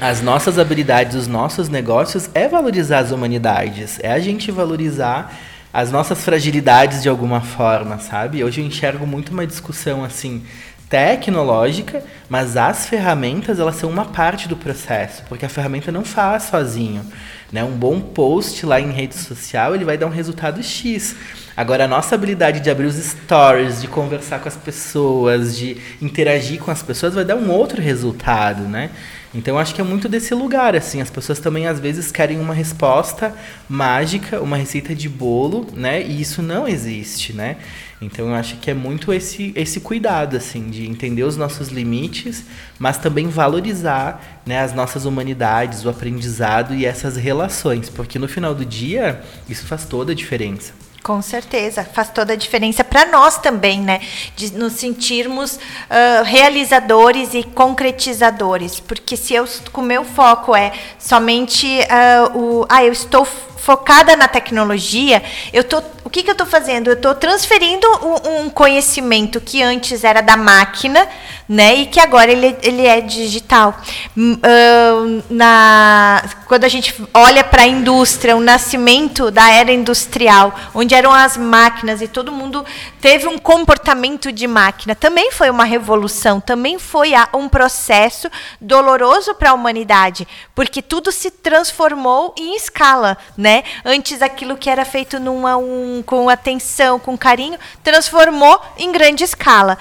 [0.00, 3.98] as nossas habilidades, os nossos negócios, é valorizar as humanidades.
[4.02, 5.33] É a gente valorizar
[5.72, 8.42] as nossas fragilidades de alguma forma, sabe?
[8.42, 10.42] Hoje eu enxergo muito uma discussão assim
[10.88, 16.44] tecnológica, mas as ferramentas elas são uma parte do processo, porque a ferramenta não faz
[16.44, 17.06] sozinho,
[17.52, 17.62] né?
[17.62, 21.14] Um bom post lá em rede social, ele vai dar um resultado X.
[21.56, 26.59] Agora a nossa habilidade de abrir os stories, de conversar com as pessoas, de interagir
[26.59, 28.90] com as pessoas vai dar um outro resultado, né?
[29.33, 32.53] Então acho que é muito desse lugar, assim, as pessoas também às vezes querem uma
[32.53, 33.33] resposta
[33.69, 36.03] mágica, uma receita de bolo, né?
[36.03, 37.57] E isso não existe, né?
[38.03, 42.45] Então eu acho que é muito esse esse cuidado assim de entender os nossos limites,
[42.79, 48.55] mas também valorizar, né, as nossas humanidades, o aprendizado e essas relações, porque no final
[48.55, 50.80] do dia isso faz toda a diferença.
[51.02, 54.02] Com certeza, faz toda a diferença para nós também, né?
[54.36, 61.66] De nos sentirmos uh, realizadores e concretizadores, porque se eu, o meu foco é somente
[61.66, 66.46] uh, o, ah, eu estou focada na tecnologia, eu tô, o que, que eu estou
[66.46, 66.88] fazendo?
[66.88, 71.06] Eu estou transferindo um, um, conhecimento que antes era da máquina,
[71.50, 73.76] né, e que agora ele, ele é digital.
[74.16, 80.94] Uh, na, quando a gente olha para a indústria, o nascimento da era industrial, onde
[80.94, 82.64] eram as máquinas e todo mundo
[83.00, 89.50] teve um comportamento de máquina, também foi uma revolução, também foi um processo doloroso para
[89.50, 93.64] a humanidade, porque tudo se transformou em escala, né?
[93.84, 99.76] Antes aquilo que era feito numa, um, com atenção, com carinho, transformou em grande escala.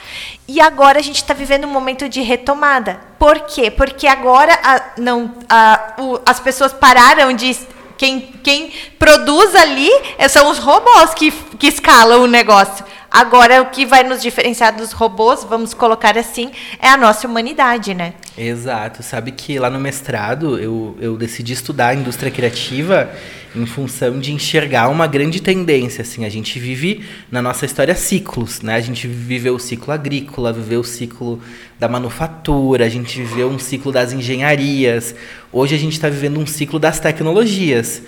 [0.51, 2.99] E agora a gente está vivendo um momento de retomada.
[3.19, 3.69] Por quê?
[3.69, 7.55] Porque agora a, não, a, o, as pessoas pararam de
[7.95, 9.91] quem, quem produz ali
[10.27, 12.83] são os robôs que, que escalam o negócio.
[13.11, 17.95] Agora, o que vai nos diferenciar dos robôs, vamos colocar assim, é a nossa humanidade,
[17.95, 18.13] né?
[18.37, 19.01] Exato.
[19.01, 23.09] Sabe que lá no mestrado eu, eu decidi estudar a indústria criativa
[23.55, 26.03] em função de enxergar uma grande tendência.
[26.03, 28.75] Assim, a gente vive na nossa história ciclos, né?
[28.75, 31.41] A gente viveu o ciclo agrícola, viveu o ciclo
[31.79, 35.15] da manufatura, a gente viveu um ciclo das engenharias.
[35.51, 38.03] Hoje a gente está vivendo um ciclo das tecnologias.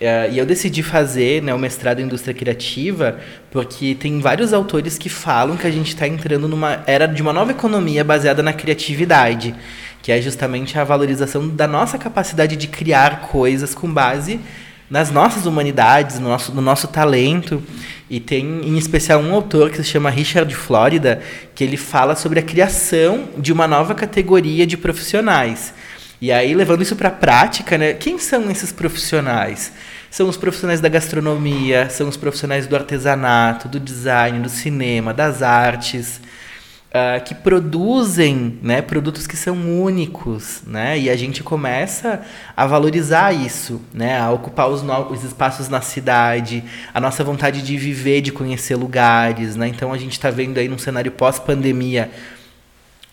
[0.00, 3.18] Uh, e eu decidi fazer né, o mestrado em indústria criativa
[3.50, 7.34] porque tem vários autores que falam que a gente está entrando numa era de uma
[7.34, 9.54] nova economia baseada na criatividade,
[10.00, 14.40] que é justamente a valorização da nossa capacidade de criar coisas com base
[14.88, 17.62] nas nossas humanidades, no nosso, no nosso talento.
[18.08, 21.20] E tem em especial um autor que se chama Richard Florida,
[21.54, 25.74] que ele fala sobre a criação de uma nova categoria de profissionais
[26.20, 29.72] e aí, levando isso para a prática, né, quem são esses profissionais?
[30.10, 35.40] São os profissionais da gastronomia, são os profissionais do artesanato, do design, do cinema, das
[35.40, 36.20] artes,
[36.90, 40.60] uh, que produzem né, produtos que são únicos.
[40.66, 42.20] Né, e a gente começa
[42.54, 47.78] a valorizar isso, né, a ocupar os, os espaços na cidade, a nossa vontade de
[47.78, 49.56] viver, de conhecer lugares.
[49.56, 52.10] Né, então, a gente está vendo aí num cenário pós-pandemia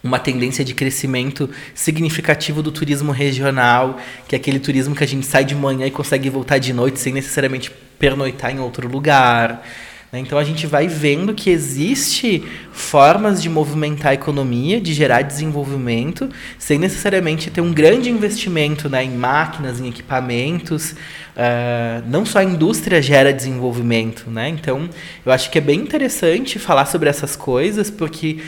[0.07, 5.25] uma tendência de crescimento significativo do turismo regional, que é aquele turismo que a gente
[5.25, 9.63] sai de manhã e consegue voltar de noite sem necessariamente pernoitar em outro lugar.
[10.11, 10.19] Né?
[10.19, 16.29] Então a gente vai vendo que existe formas de movimentar a economia, de gerar desenvolvimento,
[16.57, 20.91] sem necessariamente ter um grande investimento né, em máquinas, em equipamentos.
[20.91, 24.49] Uh, não só a indústria gera desenvolvimento, né?
[24.49, 24.89] Então
[25.23, 28.39] eu acho que é bem interessante falar sobre essas coisas, porque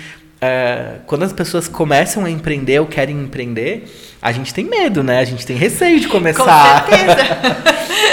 [0.42, 3.86] é, quando as pessoas começam a empreender ou querem empreender,
[4.22, 5.20] a gente tem medo, né?
[5.20, 6.86] A gente tem receio de começar.
[6.86, 7.18] Com certeza.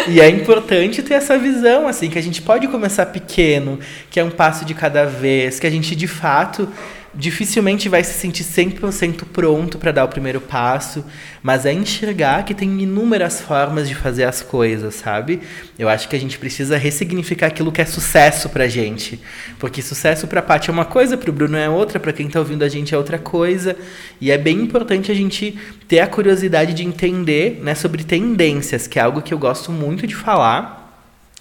[0.11, 3.79] e é importante ter essa visão, assim, que a gente pode começar pequeno,
[4.11, 6.69] que é um passo de cada vez, que a gente de fato
[7.17, 11.05] dificilmente vai se sentir 100% pronto para dar o primeiro passo,
[11.43, 15.41] mas é enxergar que tem inúmeras formas de fazer as coisas, sabe?
[15.79, 19.21] Eu acho que a gente precisa ressignificar aquilo que é sucesso pra gente,
[19.59, 22.63] porque sucesso pra Paty é uma coisa, pro Bruno é outra, para quem tá ouvindo
[22.63, 23.77] a gente é outra coisa,
[24.21, 28.99] e é bem importante a gente ter a curiosidade de entender, né, sobre tendências, que
[28.99, 30.86] é algo que eu gosto muito de falar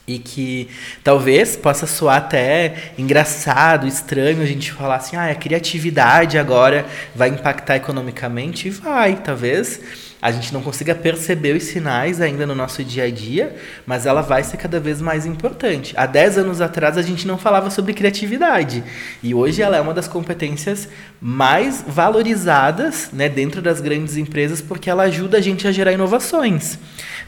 [0.07, 0.69] e que
[1.03, 7.29] talvez possa soar até engraçado, estranho a gente falar assim, ah, a criatividade agora vai
[7.29, 8.69] impactar economicamente.
[8.69, 13.55] Vai, talvez a gente não consiga perceber os sinais ainda no nosso dia a dia,
[13.85, 15.93] mas ela vai ser cada vez mais importante.
[15.95, 18.83] Há 10 anos atrás a gente não falava sobre criatividade,
[19.21, 20.89] e hoje ela é uma das competências
[21.21, 26.79] mais valorizadas né, dentro das grandes empresas, porque ela ajuda a gente a gerar inovações.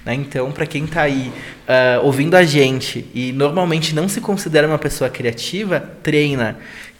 [0.03, 0.15] Né?
[0.15, 1.31] Então, para quem está aí
[1.67, 6.57] uh, ouvindo a gente e normalmente não se considera uma pessoa criativa, treina.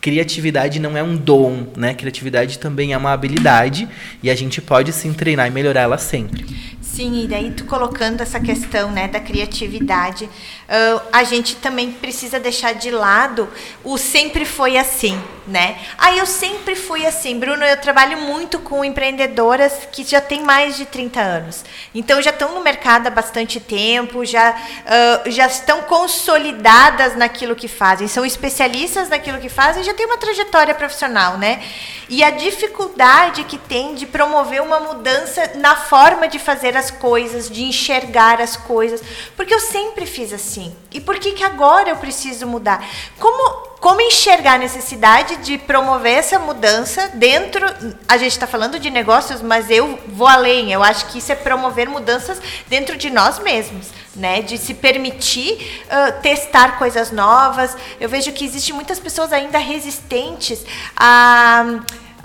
[0.07, 1.93] Criatividade não é um dom, né?
[1.93, 3.89] Criatividade também é uma habilidade
[4.23, 6.45] e a gente pode sim treinar e melhorar ela sempre.
[6.79, 10.29] Sim, e daí tu colocando essa questão né, da criatividade,
[10.67, 13.49] uh, a gente também precisa deixar de lado
[13.83, 15.79] o sempre foi assim, né?
[15.97, 17.39] Ah, eu sempre fui assim.
[17.39, 21.63] Bruno, eu trabalho muito com empreendedoras que já têm mais de 30 anos.
[21.95, 27.67] Então já estão no mercado há bastante tempo, já, uh, já estão consolidadas naquilo que
[27.67, 31.63] fazem, são especialistas naquilo que fazem, já têm uma trajetória profissional, né?
[32.09, 37.49] E a dificuldade que tem de promover uma mudança na forma de fazer as coisas,
[37.49, 39.01] de enxergar as coisas,
[39.35, 40.56] porque eu sempre fiz assim.
[40.91, 42.83] E por que, que agora eu preciso mudar?
[43.19, 47.65] Como como enxergar a necessidade de promover essa mudança dentro.
[48.07, 50.71] A gente está falando de negócios, mas eu vou além.
[50.71, 54.41] Eu acho que isso é promover mudanças dentro de nós mesmos, né?
[54.41, 57.77] De se permitir uh, testar coisas novas.
[57.99, 60.65] Eu vejo que existem muitas pessoas ainda resistentes
[60.95, 61.79] a.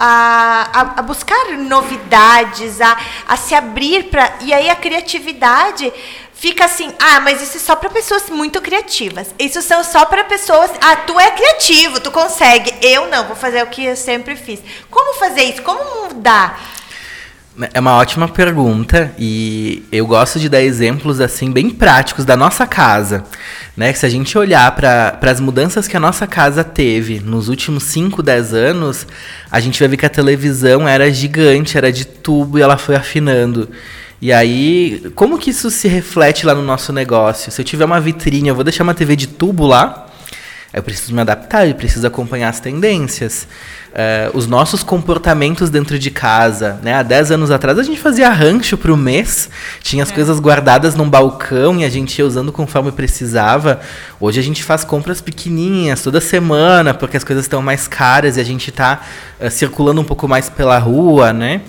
[0.04, 2.96] A, a, a, buscar novidades, a,
[3.28, 4.32] a se abrir para.
[4.40, 5.92] E aí a criatividade
[6.34, 9.32] fica assim, ah, mas isso é só para pessoas muito criativas.
[9.38, 12.74] Isso são só para pessoas, ah, tu é criativo, tu consegue.
[12.82, 14.58] Eu não, vou fazer o que eu sempre fiz.
[14.90, 15.62] Como fazer isso?
[15.62, 16.60] Como mudar?
[17.70, 22.66] É uma ótima pergunta e eu gosto de dar exemplos assim bem práticos da nossa
[22.66, 23.24] casa,
[23.76, 23.92] né?
[23.92, 28.22] Se a gente olhar para as mudanças que a nossa casa teve nos últimos 5,
[28.22, 29.06] 10 anos,
[29.50, 32.96] a gente vai ver que a televisão era gigante, era de tubo e ela foi
[32.96, 33.68] afinando.
[34.18, 37.52] E aí, como que isso se reflete lá no nosso negócio?
[37.52, 40.06] Se eu tiver uma vitrine, eu vou deixar uma TV de tubo lá,
[40.72, 43.46] eu preciso me adaptar, eu preciso acompanhar as tendências.
[43.92, 46.80] Uh, os nossos comportamentos dentro de casa.
[46.82, 46.94] Né?
[46.94, 49.50] Há 10 anos atrás a gente fazia rancho para o mês,
[49.82, 50.14] tinha as é.
[50.14, 53.80] coisas guardadas num balcão e a gente ia usando conforme precisava.
[54.18, 58.40] Hoje a gente faz compras pequenininhas toda semana, porque as coisas estão mais caras e
[58.40, 59.02] a gente está
[59.38, 61.60] uh, circulando um pouco mais pela rua, né?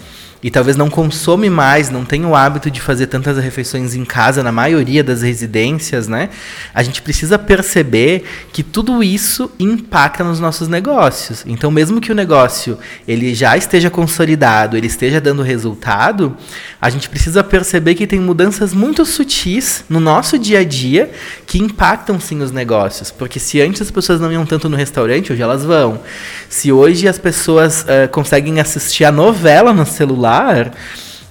[0.43, 4.43] E talvez não consome mais, não tem o hábito de fazer tantas refeições em casa
[4.43, 6.29] na maioria das residências, né?
[6.73, 11.45] A gente precisa perceber que tudo isso impacta nos nossos negócios.
[11.47, 12.77] Então, mesmo que o negócio
[13.07, 16.35] ele já esteja consolidado, ele esteja dando resultado,
[16.81, 21.09] a gente precisa perceber que tem mudanças muito sutis no nosso dia a dia
[21.47, 23.11] que impactam sim os negócios.
[23.11, 26.01] Porque se antes as pessoas não iam tanto no restaurante, hoje elas vão.
[26.49, 30.71] Se hoje as pessoas uh, conseguem assistir a novela no celular celular,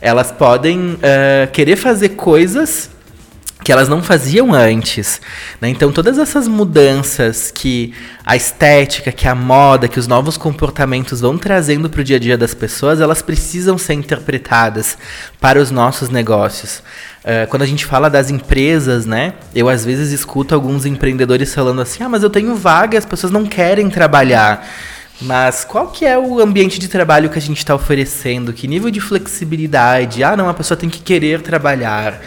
[0.01, 2.91] elas podem uh, querer fazer coisas
[3.65, 5.21] que elas não faziam antes.
[5.61, 5.69] Né?
[5.69, 7.95] Então, todas essas mudanças que
[8.27, 12.19] a estética, que a moda, que os novos comportamentos vão trazendo para o dia a
[12.19, 14.99] dia das pessoas, elas precisam ser interpretadas
[15.41, 16.83] para os nossos negócios.
[17.23, 19.35] Uh, quando a gente fala das empresas, né?
[19.55, 23.33] Eu às vezes escuto alguns empreendedores falando assim: ah, mas eu tenho vaga, as pessoas
[23.33, 24.67] não querem trabalhar.
[25.23, 28.53] Mas qual que é o ambiente de trabalho que a gente está oferecendo?
[28.53, 30.25] Que nível de flexibilidade?
[30.25, 32.21] Ah, não, a pessoa tem que querer trabalhar.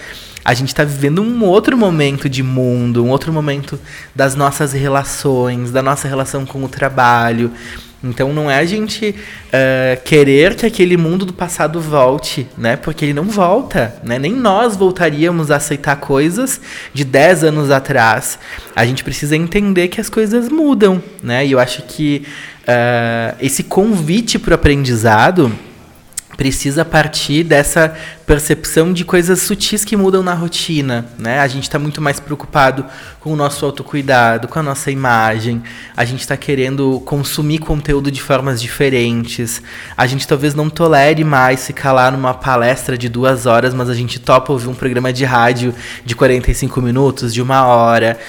[0.44, 3.80] A gente está vivendo um outro momento de mundo, um outro momento
[4.14, 7.52] das nossas relações, da nossa relação com o trabalho.
[8.04, 12.76] Então não é a gente uh, querer que aquele mundo do passado volte, né?
[12.76, 14.20] Porque ele não volta, né?
[14.20, 16.62] Nem nós voltaríamos a aceitar coisas
[16.94, 18.38] de 10 anos atrás.
[18.76, 21.46] A gente precisa entender que as coisas mudam, né?
[21.46, 22.24] E eu acho que
[22.68, 25.52] uh, esse convite para o aprendizado
[26.36, 31.40] precisa partir dessa percepção de coisas sutis que mudam na rotina, né?
[31.40, 32.86] A gente está muito mais preocupado
[33.20, 35.64] com o nosso autocuidado, com a nossa imagem.
[35.96, 39.62] A gente está querendo consumir conteúdo de formas diferentes.
[39.96, 43.94] A gente talvez não tolere mais ficar lá numa palestra de duas horas, mas a
[43.94, 45.74] gente topa ouvir um programa de rádio
[46.04, 48.20] de 45 minutos, de uma hora.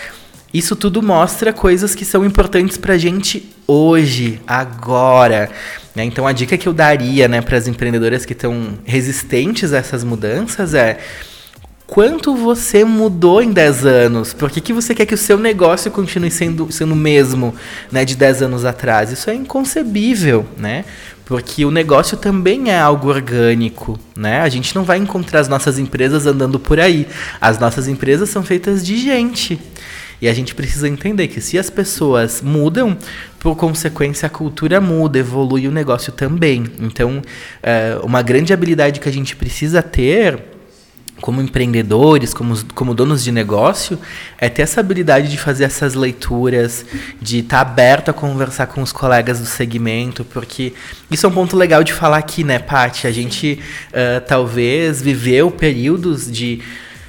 [0.55, 5.51] Isso tudo mostra coisas que são importantes para a gente hoje, agora.
[5.95, 6.05] Né?
[6.05, 10.05] Então a dica que eu daria né, para as empreendedoras que estão resistentes a essas
[10.05, 10.99] mudanças é
[11.87, 14.35] quanto você mudou em 10 anos?
[14.35, 17.55] Por que, que você quer que o seu negócio continue sendo, sendo o mesmo
[17.91, 19.11] né, de 10 anos atrás?
[19.11, 20.85] Isso é inconcebível, né?
[21.25, 24.43] Porque o negócio também é algo orgânico, né?
[24.43, 27.07] A gente não vai encontrar as nossas empresas andando por aí.
[27.41, 29.59] As nossas empresas são feitas de gente.
[30.21, 32.97] E a gente precisa entender que se as pessoas mudam,
[33.39, 36.65] por consequência a cultura muda, evolui o negócio também.
[36.81, 37.23] Então,
[37.63, 40.57] é, uma grande habilidade que a gente precisa ter
[41.21, 43.99] como empreendedores, como, como donos de negócio,
[44.39, 46.85] é ter essa habilidade de fazer essas leituras,
[47.21, 50.75] de estar tá aberto a conversar com os colegas do segmento, porque
[51.11, 53.07] isso é um ponto legal de falar aqui, né, Paty?
[53.07, 56.61] A gente uh, talvez viveu períodos de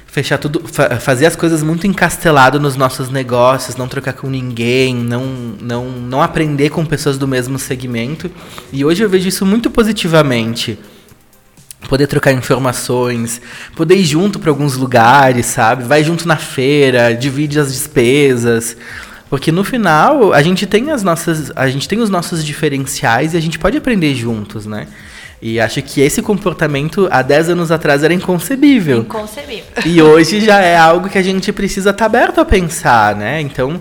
[0.08, 4.94] fechar tudo, fa fazer as coisas muito encastelado nos nossos negócios, não trocar com ninguém,
[4.96, 5.24] não,
[5.60, 8.30] não, não aprender com pessoas do mesmo segmento.
[8.72, 10.78] E hoje eu vejo isso muito positivamente.
[11.88, 13.40] Poder trocar informações,
[13.76, 15.84] poder ir junto para alguns lugares, sabe?
[15.84, 18.76] Vai junto na feira, divide as despesas.
[19.30, 23.36] Porque no final a gente tem as nossas, a gente tem os nossos diferenciais e
[23.36, 24.88] a gente pode aprender juntos, né?
[25.40, 28.98] E acho que esse comportamento há 10 anos atrás era inconcebível.
[28.98, 29.64] Inconcebível.
[29.86, 33.40] E hoje já é algo que a gente precisa estar tá aberto a pensar, né?
[33.40, 33.80] Então, uh,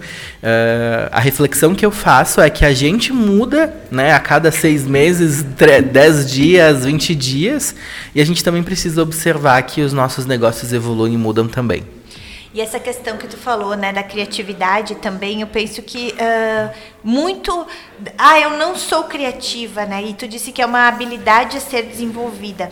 [1.11, 4.13] a reflexão que eu faço é que a gente muda, né?
[4.13, 7.73] A cada seis meses, 10 dias, 20 dias.
[8.13, 11.96] E a gente também precisa observar que os nossos negócios evoluem e mudam também.
[12.57, 17.67] E essa questão que tu falou, né, da criatividade também, eu penso que uh, muito.
[18.17, 20.01] Ah, eu não sou criativa, né?
[20.01, 22.71] E tu disse que é uma habilidade a ser desenvolvida.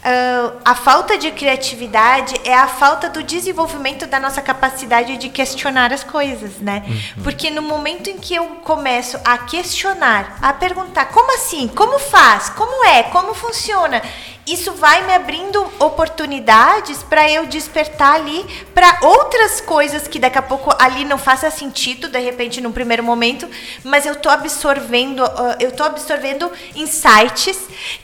[0.00, 5.92] Uh, a falta de criatividade é a falta do desenvolvimento da nossa capacidade de questionar
[5.92, 6.82] as coisas, né?
[6.88, 7.22] Uhum.
[7.22, 12.48] Porque no momento em que eu começo a questionar, a perguntar como assim, como faz,
[12.48, 14.02] como é, como funciona,
[14.46, 20.42] isso vai me abrindo oportunidades para eu despertar ali para outras coisas que daqui a
[20.42, 23.48] pouco ali não faça sentido, de repente, num primeiro momento,
[23.84, 25.22] mas eu estou absorvendo,
[25.58, 27.58] eu estou absorvendo insights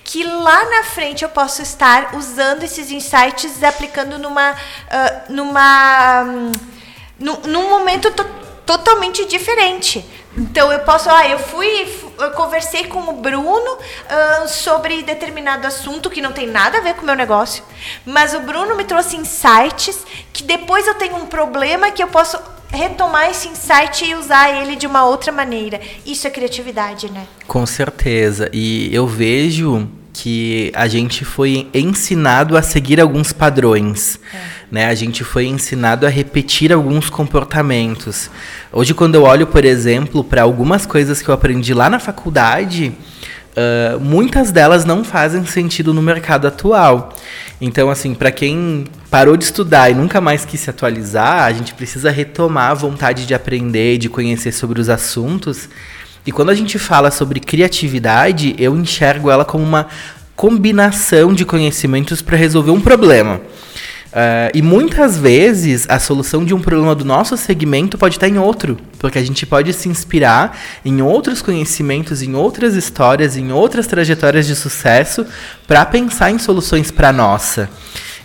[0.05, 6.22] que lá na frente eu posso estar usando esses insights e aplicando numa, uh, numa,
[6.22, 6.53] um,
[7.18, 8.36] num momento to
[8.66, 10.04] totalmente diferente.
[10.36, 11.88] Então eu posso, ah, eu fui,
[12.18, 16.94] eu conversei com o Bruno uh, sobre determinado assunto que não tem nada a ver
[16.94, 17.64] com o meu negócio,
[18.04, 20.04] mas o Bruno me trouxe insights
[20.34, 22.38] que depois eu tenho um problema que eu posso
[22.68, 25.80] retomar esse insight e usar ele de uma outra maneira.
[26.04, 27.26] Isso é criatividade, né?
[27.46, 28.50] Com certeza.
[28.52, 34.18] E eu vejo que a gente foi ensinado a seguir alguns padrões.
[34.32, 34.55] É.
[34.70, 34.86] Né?
[34.86, 38.30] A gente foi ensinado a repetir alguns comportamentos.
[38.72, 42.92] Hoje, quando eu olho, por exemplo, para algumas coisas que eu aprendi lá na faculdade,
[43.56, 47.14] uh, muitas delas não fazem sentido no mercado atual.
[47.60, 51.72] Então, assim, para quem parou de estudar e nunca mais quis se atualizar, a gente
[51.74, 55.68] precisa retomar a vontade de aprender de conhecer sobre os assuntos
[56.26, 59.86] e quando a gente fala sobre criatividade, eu enxergo ela como uma
[60.34, 63.40] combinação de conhecimentos para resolver um problema.
[64.16, 68.38] Uh, e muitas vezes a solução de um problema do nosso segmento pode estar em
[68.38, 73.86] outro, porque a gente pode se inspirar em outros conhecimentos, em outras histórias, em outras
[73.86, 75.26] trajetórias de sucesso
[75.66, 77.68] para pensar em soluções para nossa.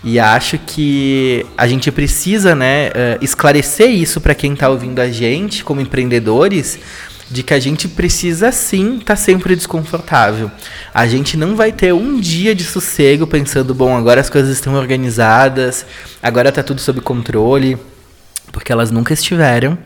[0.01, 5.09] E acho que a gente precisa né, uh, esclarecer isso para quem está ouvindo a
[5.09, 6.79] gente, como empreendedores,
[7.32, 10.51] de que a gente precisa sim estar tá sempre desconfortável.
[10.93, 14.73] A gente não vai ter um dia de sossego pensando, bom, agora as coisas estão
[14.73, 15.86] organizadas,
[16.21, 17.77] agora está tudo sob controle,
[18.51, 19.77] porque elas nunca estiveram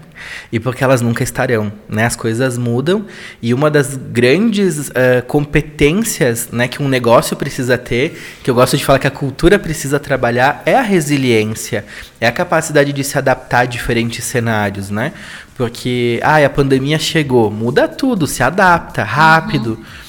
[0.52, 2.06] e porque elas nunca estarão, né?
[2.06, 3.06] As coisas mudam
[3.42, 8.78] e uma das grandes uh, competências, né, que um negócio precisa ter, que eu gosto
[8.78, 11.86] de falar que a cultura precisa trabalhar, é a resiliência,
[12.20, 15.14] é a capacidade de se adaptar a diferentes cenários, né?
[15.56, 19.72] Porque, ah, a pandemia chegou, muda tudo, se adapta rápido.
[19.72, 20.05] Uhum.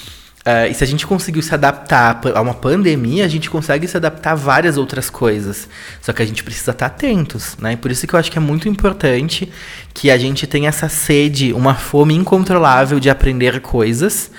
[0.47, 3.97] Uh, e se a gente conseguiu se adaptar a uma pandemia, a gente consegue se
[3.97, 5.69] adaptar a várias outras coisas.
[6.01, 7.75] Só que a gente precisa estar atentos, né?
[7.75, 9.51] Por isso que eu acho que é muito importante
[9.93, 14.31] que a gente tenha essa sede, uma fome incontrolável de aprender coisas,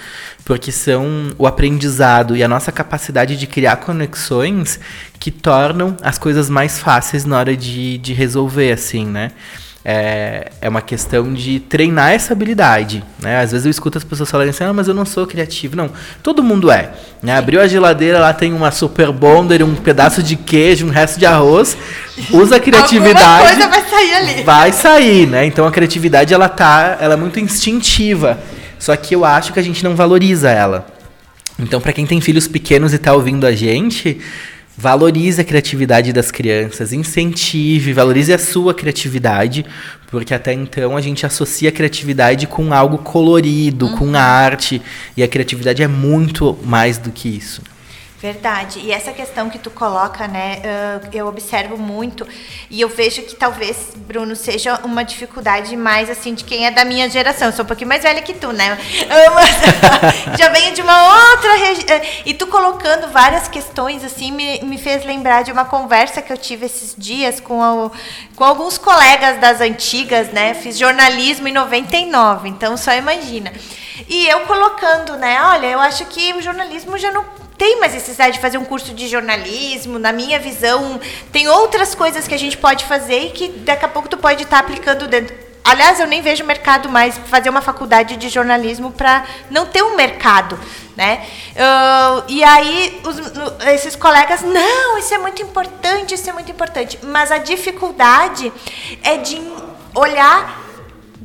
[0.45, 4.80] porque são o aprendizado e a nossa capacidade de criar conexões
[5.20, 9.32] que tornam as coisas mais fáceis na hora de, de resolver, assim, né?
[9.90, 13.02] É, é uma questão de treinar essa habilidade.
[13.24, 13.40] Né?
[13.40, 15.78] Às vezes eu escuto as pessoas falarem assim, ah, mas eu não sou criativo.
[15.78, 15.90] Não,
[16.22, 16.92] todo mundo é.
[17.24, 17.38] Né?
[17.38, 21.26] Abriu a geladeira, lá tem uma super bonder, um pedaço de queijo, um resto de
[21.26, 21.78] arroz.
[22.32, 23.24] Usa a criatividade.
[23.24, 24.44] Alguma coisa vai sair ali.
[24.44, 25.46] Vai sair, né?
[25.46, 28.38] Então a criatividade ela tá, ela é muito instintiva.
[28.78, 30.86] Só que eu acho que a gente não valoriza ela.
[31.58, 34.20] Então, para quem tem filhos pequenos e está ouvindo a gente,
[34.80, 39.66] Valorize a criatividade das crianças, incentive, valorize a sua criatividade,
[40.12, 43.98] porque até então a gente associa a criatividade com algo colorido, uhum.
[43.98, 44.80] com arte,
[45.16, 47.64] e a criatividade é muito mais do que isso.
[48.20, 48.80] Verdade.
[48.80, 50.59] E essa questão que tu coloca, né,
[51.13, 52.28] eu observo muito
[52.68, 56.84] e eu vejo que talvez, Bruno, seja uma dificuldade mais assim de quem é da
[56.84, 57.49] minha geração.
[57.49, 58.76] Eu sou um pouquinho mais velha que tu, né?
[60.36, 62.01] Já venho de uma outra região.
[62.26, 66.38] E tu colocando várias questões assim me, me fez lembrar de uma conversa que eu
[66.38, 67.91] tive esses dias com, o,
[68.36, 70.55] com alguns colegas das antigas, né?
[70.55, 73.53] Fiz jornalismo em 99, então só imagina.
[74.09, 75.39] E eu colocando, né?
[75.43, 77.24] Olha, eu acho que o jornalismo já não
[77.58, 80.99] tem mais necessidade de fazer um curso de jornalismo, na minha visão,
[81.32, 84.43] tem outras coisas que a gente pode fazer e que daqui a pouco tu pode
[84.43, 85.36] estar tá aplicando dentro.
[85.64, 89.97] Aliás, eu nem vejo mercado mais fazer uma faculdade de jornalismo para não ter um
[89.97, 90.58] mercado,
[90.95, 91.26] né?
[91.51, 93.18] Uh, e aí os,
[93.74, 96.97] esses colegas, não, isso é muito importante, isso é muito importante.
[97.03, 98.53] Mas a dificuldade
[99.03, 99.41] é de
[99.93, 100.66] olhar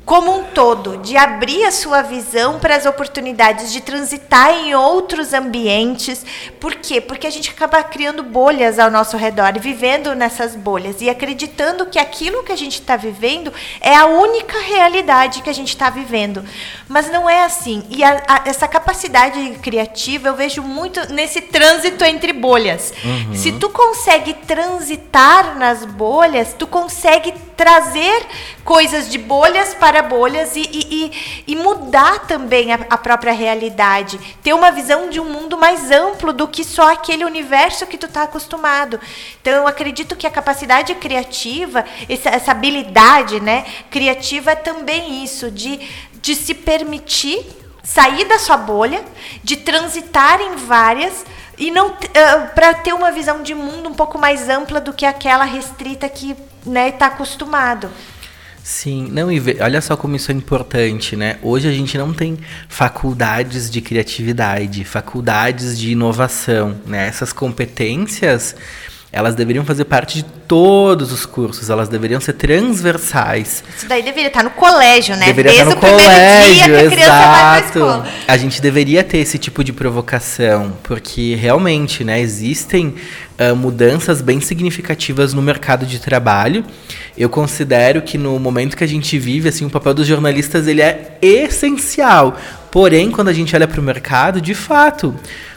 [0.04, 5.32] como um todo, de abrir a sua visão para as oportunidades de transitar em outros
[5.32, 6.26] ambientes.
[6.58, 7.00] Por quê?
[7.00, 11.98] Porque a gente acaba criando bolhas ao nosso redor, vivendo nessas bolhas e acreditando que
[11.98, 16.44] aquilo que a gente está vivendo é a única realidade que a gente está vivendo.
[16.88, 17.84] Mas não é assim.
[17.88, 22.92] E a, a, essa capacidade criativa eu vejo muito nesse trânsito entre bolhas.
[23.04, 23.34] Uhum.
[23.34, 28.26] Se tu consegue transitar nas bolhas, tu consegue trazer
[28.64, 34.18] coisas de bolhas para bolhas e, e, e mudar também a, a, própria realidade.
[34.42, 38.06] Ter uma visão de um mundo mais amplo do que só aquele universo que tu
[38.06, 38.98] está acostumado.
[39.40, 45.50] Então, eu acredito que a capacidade criativa, essa, essa habilidade né, criativa é também isso,
[45.50, 45.80] de,
[46.14, 47.44] de se permitir
[47.82, 49.02] sair da sua bolha,
[49.42, 51.24] de transitar em várias
[51.58, 55.04] e não uh, para ter uma visão de mundo um pouco mais ampla do que
[55.04, 57.90] aquela restrita que né, está acostumado.
[58.62, 61.36] Sim, não, e olha só como isso é importante, né?
[61.42, 62.38] Hoje a gente não tem
[62.68, 67.08] faculdades de criatividade, faculdades de inovação, né?
[67.08, 68.54] Essas competências
[69.12, 73.62] elas deveriam fazer parte de todos os cursos, elas deveriam ser transversais.
[73.76, 75.26] Isso daí deveria estar no colégio, né?
[75.26, 78.04] Deveria Desde estar no colégio, exato.
[78.26, 82.94] A, gente deveria ter esse tipo de provocação, porque realmente, né, existem
[83.38, 86.64] uh, mudanças bem significativas no mercado de trabalho.
[87.16, 90.80] Eu considero que no momento que a gente vive, assim, o papel dos jornalistas ele
[90.80, 92.34] é essencial.
[92.70, 95.14] Porém, quando a gente olha para o mercado, de fato,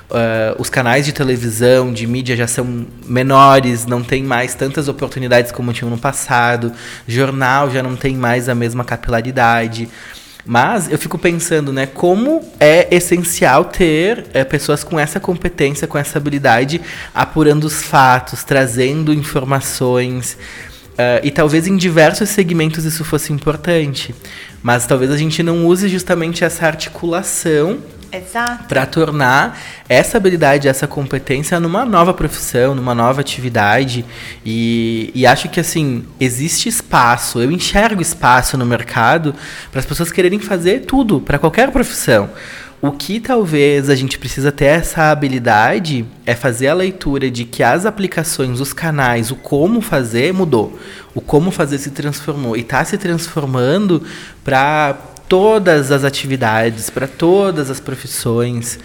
[0.09, 5.51] Uh, os canais de televisão, de mídia já são menores, não tem mais tantas oportunidades
[5.51, 6.71] como tinham no passado,
[7.07, 9.89] jornal já não tem mais a mesma capilaridade.
[10.45, 15.97] Mas eu fico pensando, né, como é essencial ter é, pessoas com essa competência, com
[15.97, 16.79] essa habilidade,
[17.13, 20.37] apurando os fatos, trazendo informações.
[20.93, 24.13] Uh, e talvez em diversos segmentos isso fosse importante.
[24.61, 27.79] Mas talvez a gente não use justamente essa articulação
[28.67, 34.05] para tornar essa habilidade, essa competência numa nova profissão, numa nova atividade.
[34.45, 39.35] E, e acho que assim, existe espaço, eu enxergo espaço no mercado
[39.71, 42.29] para as pessoas quererem fazer tudo, para qualquer profissão.
[42.81, 47.63] O que talvez a gente precisa ter essa habilidade é fazer a leitura de que
[47.63, 50.77] as aplicações, os canais, o como fazer mudou.
[51.15, 54.03] O como fazer se transformou e está se transformando
[54.43, 54.97] para
[55.27, 58.79] todas as atividades, para todas as profissões.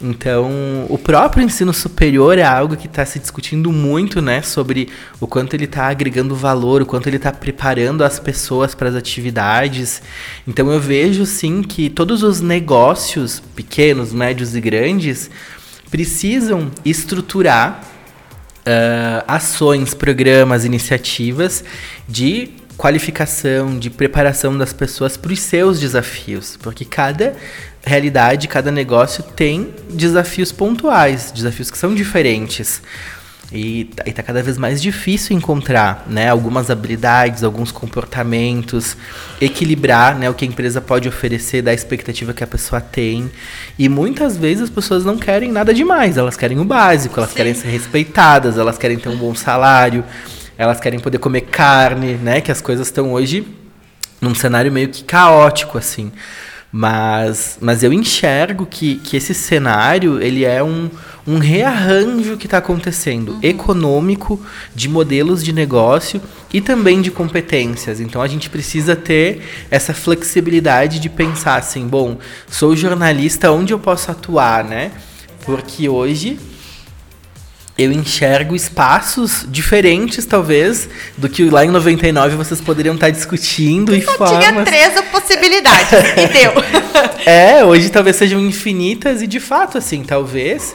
[0.00, 4.88] Então, o próprio ensino superior é algo que está se discutindo muito, né, sobre
[5.20, 8.94] o quanto ele está agregando valor, o quanto ele está preparando as pessoas para as
[8.94, 10.00] atividades.
[10.46, 15.28] Então, eu vejo sim que todos os negócios, pequenos, médios e grandes,
[15.90, 17.82] precisam estruturar
[18.68, 21.64] uh, ações, programas, iniciativas
[22.08, 27.34] de qualificação, de preparação das pessoas para os seus desafios, porque cada
[27.84, 32.80] realidade, cada negócio tem desafios pontuais, desafios que são diferentes.
[33.50, 38.94] E tá, está cada vez mais difícil encontrar né, algumas habilidades, alguns comportamentos,
[39.40, 43.30] equilibrar né, o que a empresa pode oferecer da expectativa que a pessoa tem.
[43.78, 47.36] E muitas vezes as pessoas não querem nada demais, elas querem o básico, elas Sim.
[47.36, 50.04] querem ser respeitadas, elas querem ter um bom salário,
[50.58, 52.40] elas querem poder comer carne, né?
[52.40, 53.46] Que as coisas estão hoje
[54.20, 56.10] num cenário meio que caótico, assim.
[56.70, 60.90] Mas, mas eu enxergo que, que esse cenário ele é um,
[61.26, 63.38] um rearranjo que está acontecendo uhum.
[63.42, 64.38] econômico
[64.74, 66.20] de modelos de negócio
[66.52, 68.00] e também de competências.
[68.00, 72.18] Então a gente precisa ter essa flexibilidade de pensar assim, bom,
[72.50, 74.90] sou jornalista, onde eu posso atuar, né?
[75.46, 76.38] Porque hoje
[77.78, 84.00] eu enxergo espaços diferentes, talvez, do que lá em 99 vocês poderiam estar discutindo e
[84.00, 84.44] formas...
[84.44, 86.52] tinha três possibilidades, e deu.
[87.24, 90.74] é, hoje talvez sejam infinitas e, de fato, assim, talvez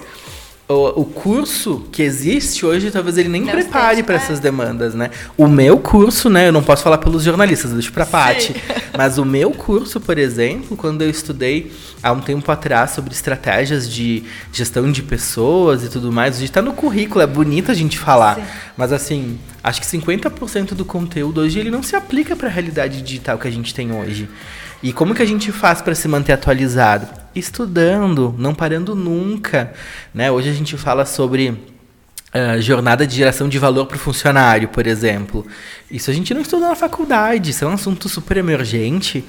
[0.74, 5.09] o, o curso que existe hoje, talvez ele nem não prepare para essas demandas, né?
[5.38, 6.47] O meu curso, né?
[6.47, 8.55] Eu não posso falar pelos jornalistas, deixa para parte.
[8.97, 11.71] Mas o meu curso, por exemplo, quando eu estudei
[12.01, 16.51] há um tempo atrás sobre estratégias de gestão de pessoas e tudo mais, a gente
[16.51, 18.36] tá no currículo, é bonito a gente falar.
[18.36, 18.43] Sim.
[18.78, 23.01] Mas assim, acho que 50% do conteúdo hoje ele não se aplica para a realidade
[23.01, 24.28] digital que a gente tem hoje.
[24.84, 27.08] E como que a gente faz para se manter atualizado?
[27.34, 29.74] Estudando, não parando nunca.
[30.14, 30.30] Né?
[30.30, 34.86] Hoje a gente fala sobre uh, jornada de geração de valor para o funcionário, por
[34.86, 35.48] exemplo.
[35.90, 39.24] Isso a gente não estuda na faculdade, isso é um assunto super emergente.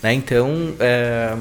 [0.00, 0.14] Né?
[0.14, 1.40] Então, uh,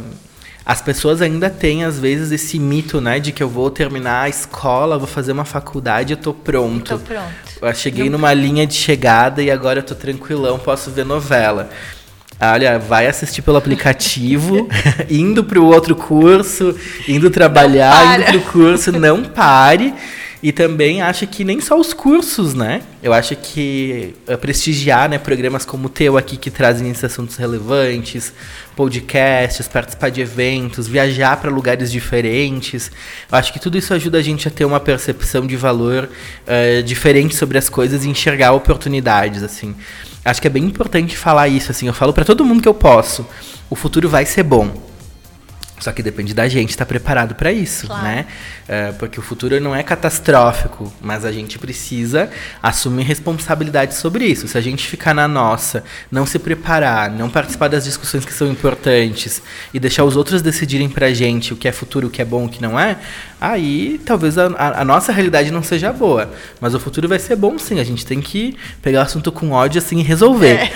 [0.65, 4.29] as pessoas ainda têm, às vezes, esse mito né, de que eu vou terminar a
[4.29, 6.93] escola, vou fazer uma faculdade, eu estou pronto.
[6.93, 7.49] Eu tô pronto.
[7.61, 11.69] Eu cheguei numa linha de chegada e agora eu estou tranquilão, posso ver novela.
[12.41, 14.69] Olha, vai assistir pelo aplicativo,
[15.09, 16.73] indo para o outro curso,
[17.05, 19.93] indo trabalhar, indo para o curso, não pare.
[20.41, 22.81] E também acho que nem só os cursos, né?
[23.03, 27.35] Eu acho que eh, prestigiar né, programas como o teu aqui, que trazem esses assuntos
[27.35, 28.31] relevantes,
[28.73, 32.89] podcasts, participar de eventos, viajar para lugares diferentes.
[33.29, 36.83] Eu acho que tudo isso ajuda a gente a ter uma percepção de valor uh,
[36.83, 39.75] diferente sobre as coisas e enxergar oportunidades, assim.
[40.23, 41.87] Acho que é bem importante falar isso, assim.
[41.87, 43.25] Eu falo para todo mundo que eu posso.
[43.69, 44.88] O futuro vai ser bom
[45.79, 48.03] só que depende da gente estar tá preparado para isso, claro.
[48.03, 48.25] né?
[48.67, 52.29] É, porque o futuro não é catastrófico, mas a gente precisa
[52.61, 54.47] assumir responsabilidade sobre isso.
[54.47, 58.47] Se a gente ficar na nossa, não se preparar, não participar das discussões que são
[58.47, 59.41] importantes
[59.73, 62.45] e deixar os outros decidirem pra gente o que é futuro, o que é bom,
[62.45, 62.97] o que não é,
[63.39, 66.31] aí talvez a, a, nossa realidade não seja boa.
[66.59, 67.79] Mas o futuro vai ser bom sim.
[67.79, 70.55] A gente tem que pegar o assunto com ódio assim e resolver.
[70.55, 70.71] É.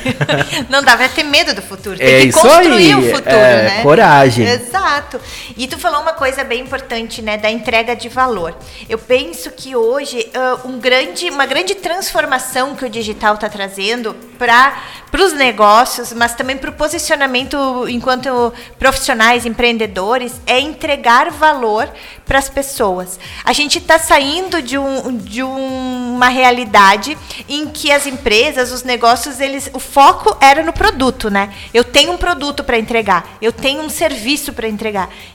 [0.69, 1.97] não dá pra ter medo do futuro.
[1.97, 2.95] Tem é que construir aí.
[2.95, 3.81] o futuro, é, né?
[3.83, 4.47] Coragem.
[4.47, 4.92] Exato.
[4.93, 5.19] Exato.
[5.57, 8.55] E tu falou uma coisa bem importante, né, da entrega de valor.
[8.87, 14.13] Eu penso que hoje uh, um grande, uma grande transformação que o digital está trazendo
[14.37, 14.75] para
[15.19, 21.89] os negócios, mas também para o posicionamento enquanto profissionais, empreendedores, é entregar valor
[22.25, 23.19] para as pessoas.
[23.43, 27.17] A gente está saindo de, um, de um, uma realidade
[27.49, 31.51] em que as empresas, os negócios, eles, o foco era no produto, né?
[31.73, 34.82] Eu tenho um produto para entregar, eu tenho um serviço para entregar.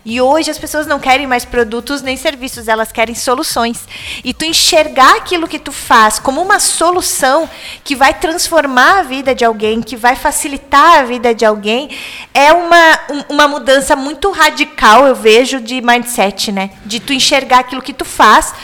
[0.05, 3.86] E hoje as pessoas não querem mais produtos nem serviços, elas querem soluções.
[4.24, 7.49] E tu enxergar aquilo que tu faz como uma solução
[7.84, 11.90] que vai transformar a vida de alguém, que vai facilitar a vida de alguém,
[12.34, 16.70] é uma, uma mudança muito radical, eu vejo, de mindset, né?
[16.84, 18.55] De tu enxergar aquilo que tu faz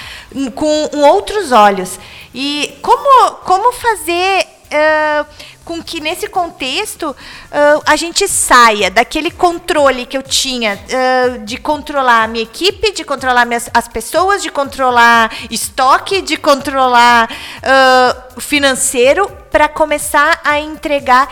[0.55, 1.99] com outros olhos.
[2.35, 5.27] E como, como fazer uh,
[5.65, 11.57] com que nesse contexto uh, a gente saia daquele controle que eu tinha uh, de
[11.57, 18.41] controlar a minha equipe, de controlar minhas, as pessoas, de controlar estoque, de controlar uh,
[18.41, 21.29] financeiro, para começar a entregar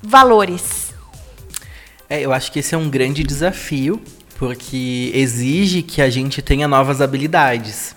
[0.00, 0.94] valores.
[2.08, 4.00] É, eu acho que esse é um grande desafio,
[4.36, 7.94] porque exige que a gente tenha novas habilidades.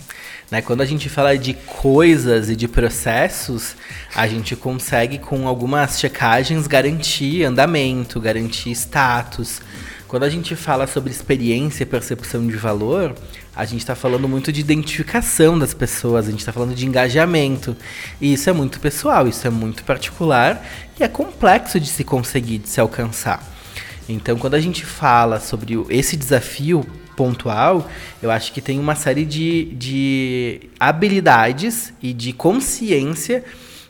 [0.50, 0.62] Né?
[0.62, 3.76] Quando a gente fala de coisas e de processos,
[4.16, 9.62] a gente consegue, com algumas checagens, garantir andamento, garantir status.
[10.08, 13.14] Quando a gente fala sobre experiência e percepção de valor,
[13.54, 17.76] a gente está falando muito de identificação das pessoas, a gente está falando de engajamento.
[18.22, 20.66] E isso é muito pessoal, isso é muito particular
[20.98, 23.44] e é complexo de se conseguir, de se alcançar.
[24.08, 26.86] Então, quando a gente fala sobre esse desafio
[27.18, 27.90] pontual,
[28.22, 33.44] eu acho que tem uma série de, de habilidades e de consciência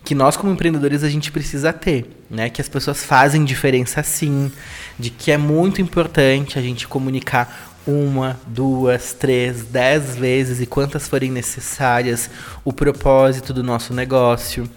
[0.04, 2.50] que nós como empreendedores a gente precisa ter, né?
[2.50, 4.50] Que as pessoas fazem diferença sim,
[4.98, 11.08] de que é muito importante a gente comunicar uma, duas, três, dez vezes e quantas
[11.08, 12.30] forem necessárias
[12.64, 14.70] o propósito do nosso negócio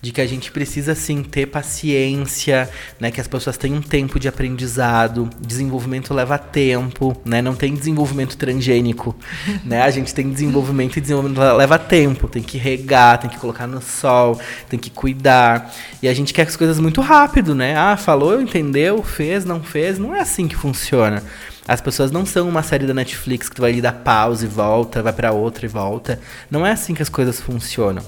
[0.00, 2.70] de que a gente precisa sim ter paciência,
[3.00, 7.74] né, que as pessoas têm um tempo de aprendizado, desenvolvimento leva tempo, né, não tem
[7.74, 9.16] desenvolvimento transgênico,
[9.64, 13.66] né, a gente tem desenvolvimento e desenvolvimento leva tempo, tem que regar, tem que colocar
[13.66, 17.96] no sol, tem que cuidar, e a gente quer as coisas muito rápido, né, ah,
[17.96, 21.22] falou, entendeu, fez, não fez, não é assim que funciona.
[21.66, 24.48] As pessoas não são uma série da Netflix que tu vai ali dar pausa e
[24.48, 26.18] volta, vai para outra e volta.
[26.50, 28.02] Não é assim que as coisas funcionam.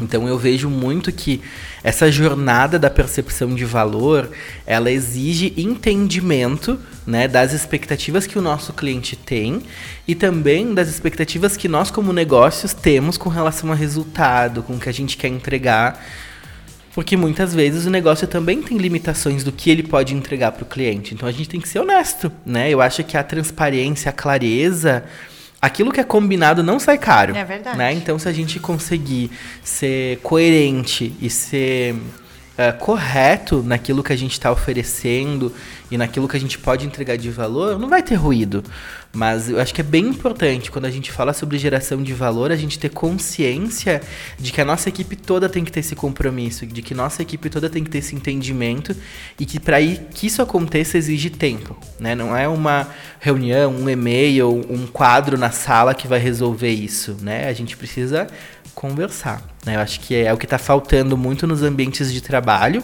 [0.00, 1.40] Então eu vejo muito que
[1.82, 4.30] essa jornada da percepção de valor,
[4.66, 9.62] ela exige entendimento, né, das expectativas que o nosso cliente tem
[10.06, 14.78] e também das expectativas que nós como negócios temos com relação a resultado, com o
[14.78, 16.04] que a gente quer entregar.
[16.92, 20.66] Porque muitas vezes o negócio também tem limitações do que ele pode entregar para o
[20.66, 21.14] cliente.
[21.14, 22.68] Então a gente tem que ser honesto, né?
[22.68, 25.04] Eu acho que a transparência, a clareza,
[25.60, 27.36] aquilo que é combinado não sai caro.
[27.36, 27.76] É verdade.
[27.76, 27.92] Né?
[27.92, 29.30] Então, se a gente conseguir
[29.62, 31.94] ser coerente e ser
[32.60, 35.52] uh, correto naquilo que a gente está oferecendo
[35.90, 38.62] e naquilo que a gente pode entregar de valor, não vai ter ruído.
[39.12, 42.52] Mas eu acho que é bem importante quando a gente fala sobre geração de valor,
[42.52, 44.00] a gente ter consciência
[44.38, 47.50] de que a nossa equipe toda tem que ter esse compromisso, de que nossa equipe
[47.50, 48.94] toda tem que ter esse entendimento
[49.38, 52.14] e que para que isso aconteça exige tempo, né?
[52.14, 52.86] Não é uma
[53.18, 57.48] reunião, um e-mail, um quadro na sala que vai resolver isso, né?
[57.48, 58.28] A gente precisa
[58.74, 59.49] conversar.
[59.64, 59.76] Né?
[59.76, 62.82] Eu acho que é o que está faltando muito nos ambientes de trabalho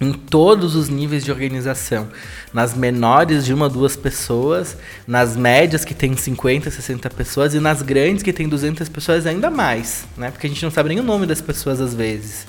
[0.00, 2.08] em todos os níveis de organização,
[2.52, 4.76] nas menores de uma, duas pessoas,
[5.06, 9.50] nas médias que tem 50, 60 pessoas e nas grandes que tem 200 pessoas ainda
[9.50, 10.30] mais, né?
[10.30, 12.46] Porque a gente não sabe nem o nome das pessoas às vezes.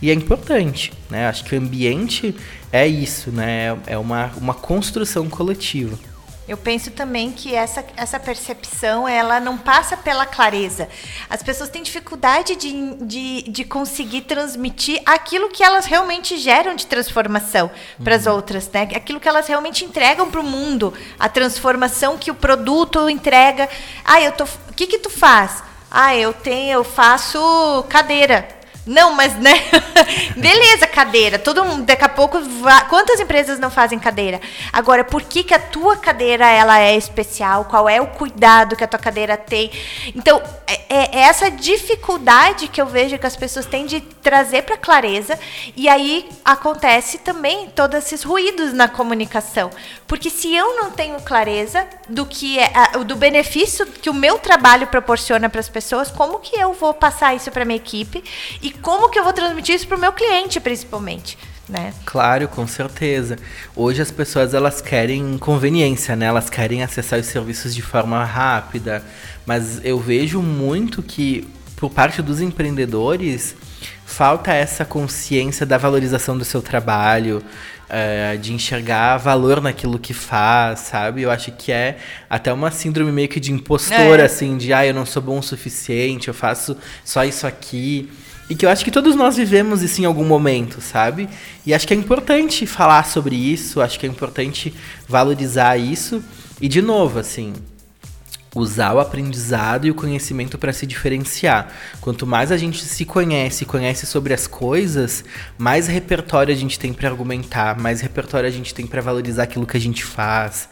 [0.00, 1.26] E é importante, né?
[1.26, 2.34] Acho que o ambiente
[2.70, 3.76] é isso, né?
[3.86, 5.98] É uma, uma construção coletiva.
[6.46, 10.88] Eu penso também que essa, essa percepção ela não passa pela clareza.
[11.28, 16.86] As pessoas têm dificuldade de, de, de conseguir transmitir aquilo que elas realmente geram de
[16.86, 18.04] transformação uhum.
[18.04, 18.82] para as outras, né?
[18.94, 23.66] Aquilo que elas realmente entregam para o mundo, a transformação que o produto entrega.
[24.04, 24.44] Ah, eu tô.
[24.44, 25.62] O que que tu faz?
[25.90, 28.63] Ah, eu tenho, eu faço cadeira.
[28.86, 29.54] Não, mas né?
[30.36, 31.38] Beleza, cadeira.
[31.38, 32.38] Todo mundo, daqui a pouco,
[32.88, 34.40] quantas empresas não fazem cadeira?
[34.72, 37.64] Agora, por que, que a tua cadeira ela é especial?
[37.64, 39.70] Qual é o cuidado que a tua cadeira tem?
[40.14, 44.62] Então, é, é, é essa dificuldade que eu vejo que as pessoas têm de trazer
[44.62, 45.38] para clareza.
[45.74, 49.70] E aí acontece também todos esses ruídos na comunicação.
[50.06, 52.70] Porque se eu não tenho clareza do que é
[53.04, 57.34] do benefício que o meu trabalho proporciona para as pessoas, como que eu vou passar
[57.34, 58.22] isso para minha equipe
[58.60, 61.38] e como que eu vou transmitir isso para o meu cliente, principalmente?
[61.68, 61.94] Né?
[62.04, 63.36] Claro, com certeza.
[63.74, 66.26] Hoje as pessoas elas querem conveniência, né?
[66.26, 69.02] Elas querem acessar os serviços de forma rápida,
[69.46, 73.56] mas eu vejo muito que por parte dos empreendedores
[74.04, 77.42] falta essa consciência da valorização do seu trabalho,
[77.88, 81.22] é, de enxergar valor naquilo que faz, sabe?
[81.22, 81.98] Eu acho que é
[82.28, 84.24] até uma síndrome meio que de impostor, é.
[84.24, 88.10] assim, de ah, eu não sou bom o suficiente, eu faço só isso aqui.
[88.48, 91.28] E que eu acho que todos nós vivemos isso em algum momento, sabe?
[91.64, 94.74] E acho que é importante falar sobre isso, acho que é importante
[95.08, 96.22] valorizar isso.
[96.60, 97.54] E de novo, assim,
[98.54, 101.72] usar o aprendizado e o conhecimento para se diferenciar.
[102.00, 105.24] Quanto mais a gente se conhece, conhece sobre as coisas,
[105.58, 109.66] mais repertório a gente tem para argumentar, mais repertório a gente tem para valorizar aquilo
[109.66, 110.68] que a gente faz.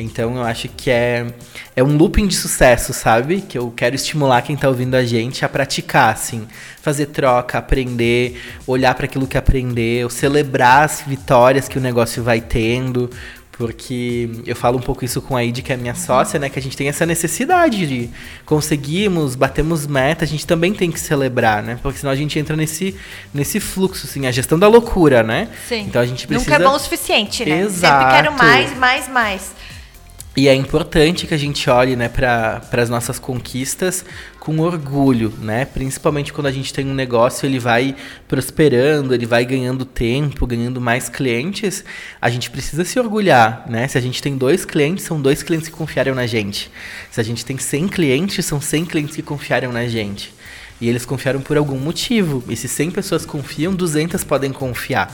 [0.00, 1.26] Então eu acho que é,
[1.74, 3.40] é um looping de sucesso, sabe?
[3.40, 6.46] Que eu quero estimular quem está ouvindo a gente a praticar, assim.
[6.80, 12.40] Fazer troca, aprender, olhar para aquilo que aprendeu, celebrar as vitórias que o negócio vai
[12.40, 13.10] tendo.
[13.58, 16.48] Porque eu falo um pouco isso com a Id, que é minha sócia, né?
[16.48, 18.08] Que a gente tem essa necessidade de
[18.46, 21.76] conseguimos, batemos meta, a gente também tem que celebrar, né?
[21.82, 22.94] Porque senão a gente entra nesse,
[23.34, 25.48] nesse fluxo, assim, a gestão da loucura, né?
[25.68, 25.80] Sim.
[25.80, 26.48] Então a gente precisa.
[26.48, 27.62] Nunca é bom o suficiente, né?
[27.62, 28.04] Exato.
[28.04, 29.52] Sempre quero mais, mais, mais.
[30.38, 34.04] E é importante que a gente olhe né, para as nossas conquistas
[34.38, 35.64] com orgulho, né?
[35.64, 37.96] Principalmente quando a gente tem um negócio, ele vai
[38.28, 41.84] prosperando, ele vai ganhando tempo, ganhando mais clientes,
[42.22, 43.88] a gente precisa se orgulhar, né?
[43.88, 46.70] Se a gente tem dois clientes, são dois clientes que confiaram na gente.
[47.10, 50.32] Se a gente tem 100 clientes, são 100 clientes que confiaram na gente.
[50.80, 52.44] E eles confiaram por algum motivo.
[52.48, 55.12] E se 100 pessoas confiam, 200 podem confiar.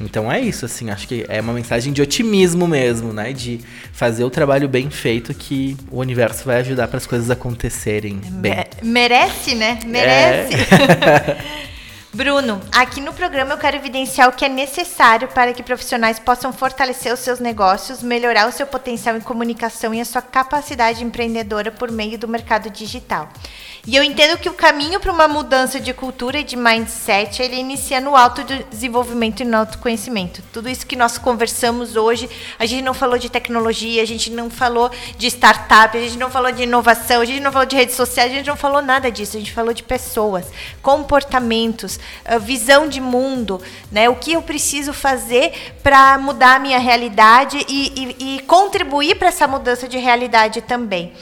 [0.00, 3.32] Então é isso, assim, acho que é uma mensagem de otimismo mesmo, né?
[3.32, 3.60] De
[3.92, 8.64] fazer o trabalho bem feito que o universo vai ajudar para as coisas acontecerem bem.
[8.82, 9.78] Merece, né?
[9.86, 10.54] Merece.
[10.54, 11.64] É.
[12.14, 16.52] Bruno, aqui no programa eu quero evidenciar o que é necessário para que profissionais possam
[16.52, 21.72] fortalecer os seus negócios, melhorar o seu potencial em comunicação e a sua capacidade empreendedora
[21.72, 23.28] por meio do mercado digital.
[23.86, 27.56] E eu entendo que o caminho para uma mudança de cultura e de mindset, ele
[27.56, 30.40] inicia no autodesenvolvimento e no autoconhecimento.
[30.54, 34.48] Tudo isso que nós conversamos hoje, a gente não falou de tecnologia, a gente não
[34.48, 37.94] falou de startup, a gente não falou de inovação, a gente não falou de redes
[37.94, 40.46] sociais, a gente não falou nada disso, a gente falou de pessoas,
[40.80, 42.00] comportamentos,
[42.40, 44.08] visão de mundo, né?
[44.08, 49.28] O que eu preciso fazer para mudar a minha realidade e, e, e contribuir para
[49.28, 51.12] essa mudança de realidade também.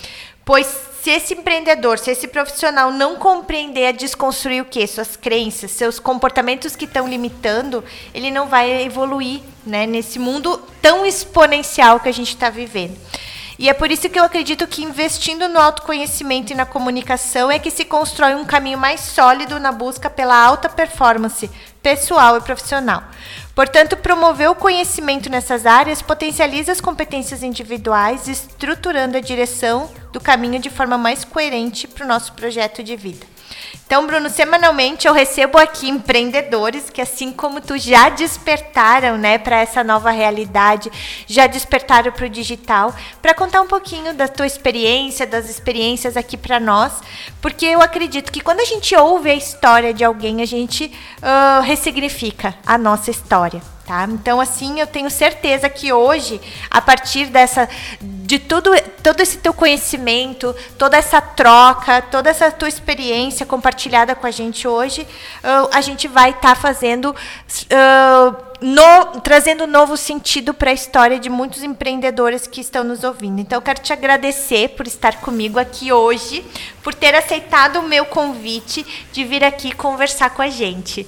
[0.44, 4.86] Pois se esse empreendedor, se esse profissional não compreender a desconstruir o quê?
[4.86, 7.82] Suas crenças, seus comportamentos que estão limitando,
[8.14, 12.96] ele não vai evoluir né, nesse mundo tão exponencial que a gente está vivendo.
[13.58, 17.58] E é por isso que eu acredito que investindo no autoconhecimento e na comunicação é
[17.58, 21.50] que se constrói um caminho mais sólido na busca pela alta performance
[21.82, 23.02] pessoal e profissional.
[23.54, 30.58] Portanto, promover o conhecimento nessas áreas potencializa as competências individuais, estruturando a direção do caminho
[30.58, 33.31] de forma mais coerente para o nosso projeto de vida.
[33.86, 39.60] Então, Bruno, semanalmente eu recebo aqui empreendedores que, assim como tu, já despertaram né, para
[39.60, 40.90] essa nova realidade,
[41.26, 46.36] já despertaram para o digital, para contar um pouquinho da tua experiência, das experiências aqui
[46.36, 47.02] para nós,
[47.40, 51.60] porque eu acredito que quando a gente ouve a história de alguém, a gente uh,
[51.62, 53.60] ressignifica a nossa história.
[53.86, 54.06] Tá?
[54.08, 57.68] Então, assim, eu tenho certeza que hoje, a partir dessa,
[58.00, 58.70] de tudo,
[59.02, 64.68] todo esse teu conhecimento, toda essa troca, toda essa tua experiência compartilhada com a gente
[64.68, 70.74] hoje, uh, a gente vai estar tá fazendo, uh, no, trazendo novo sentido para a
[70.74, 73.40] história de muitos empreendedores que estão nos ouvindo.
[73.40, 76.46] Então, eu quero te agradecer por estar comigo aqui hoje,
[76.84, 81.04] por ter aceitado o meu convite de vir aqui conversar com a gente.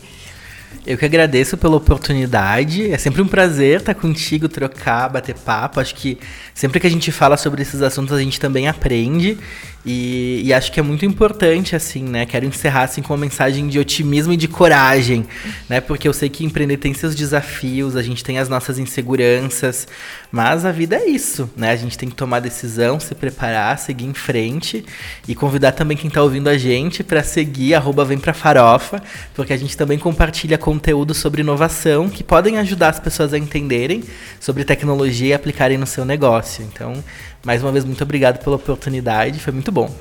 [0.87, 2.91] Eu que agradeço pela oportunidade.
[2.91, 5.81] É sempre um prazer estar contigo, trocar, bater papo.
[5.81, 6.19] Acho que
[6.53, 9.39] sempre que a gente fala sobre esses assuntos, a gente também aprende.
[9.87, 12.25] E, e, acho que é muito importante, assim, né?
[12.25, 15.27] Quero encerrar assim, com uma mensagem de otimismo e de coragem,
[15.69, 15.79] né?
[15.79, 19.87] Porque eu sei que empreender tem seus desafios, a gente tem as nossas inseguranças,
[20.33, 21.71] mas a vida é isso, né?
[21.71, 24.87] A gente tem que tomar decisão, se preparar, seguir em frente
[25.29, 29.03] e convidar também quem está ouvindo a gente para seguir arroba Vem Pra Farofa,
[29.35, 34.03] porque a gente também compartilha conteúdo sobre inovação que podem ajudar as pessoas a entenderem
[34.41, 36.65] sobre tecnologia e aplicarem no seu negócio.
[36.65, 37.05] Então,
[37.45, 39.95] mais uma vez, muito obrigado pela oportunidade, foi muito bom.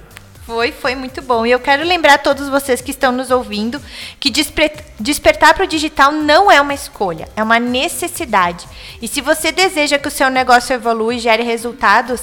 [0.45, 1.45] Foi, foi muito bom.
[1.45, 3.81] E eu quero lembrar a todos vocês que estão nos ouvindo
[4.19, 8.65] que despertar para o digital não é uma escolha, é uma necessidade.
[9.01, 12.21] E se você deseja que o seu negócio evolua e gere resultados,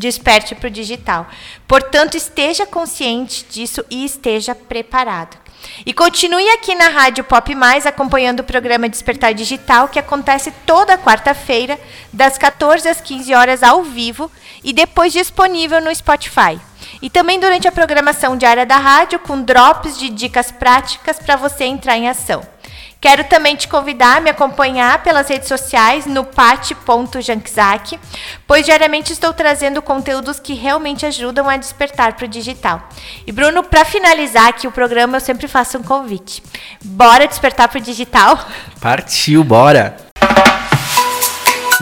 [0.00, 1.28] desperte para o digital.
[1.68, 5.36] Portanto, esteja consciente disso e esteja preparado.
[5.84, 10.96] E continue aqui na Rádio Pop Mais acompanhando o programa Despertar Digital, que acontece toda
[10.96, 11.78] quarta-feira,
[12.10, 14.30] das 14 às 15 horas ao vivo
[14.64, 16.58] e depois disponível no Spotify.
[17.02, 21.64] E também durante a programação diária da rádio, com drops de dicas práticas para você
[21.64, 22.42] entrar em ação.
[23.00, 27.98] Quero também te convidar a me acompanhar pelas redes sociais no pat.jankzak,
[28.46, 32.86] pois diariamente estou trazendo conteúdos que realmente ajudam a despertar para o digital.
[33.26, 36.42] E Bruno, para finalizar aqui o programa, eu sempre faço um convite.
[36.84, 38.38] Bora despertar para o digital?
[38.78, 39.96] Partiu, bora!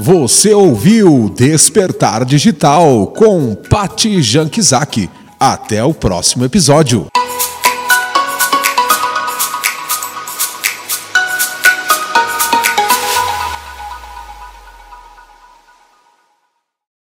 [0.01, 5.11] Você ouviu Despertar Digital com Pati Jankzak.
[5.41, 7.09] Até o próximo episódio.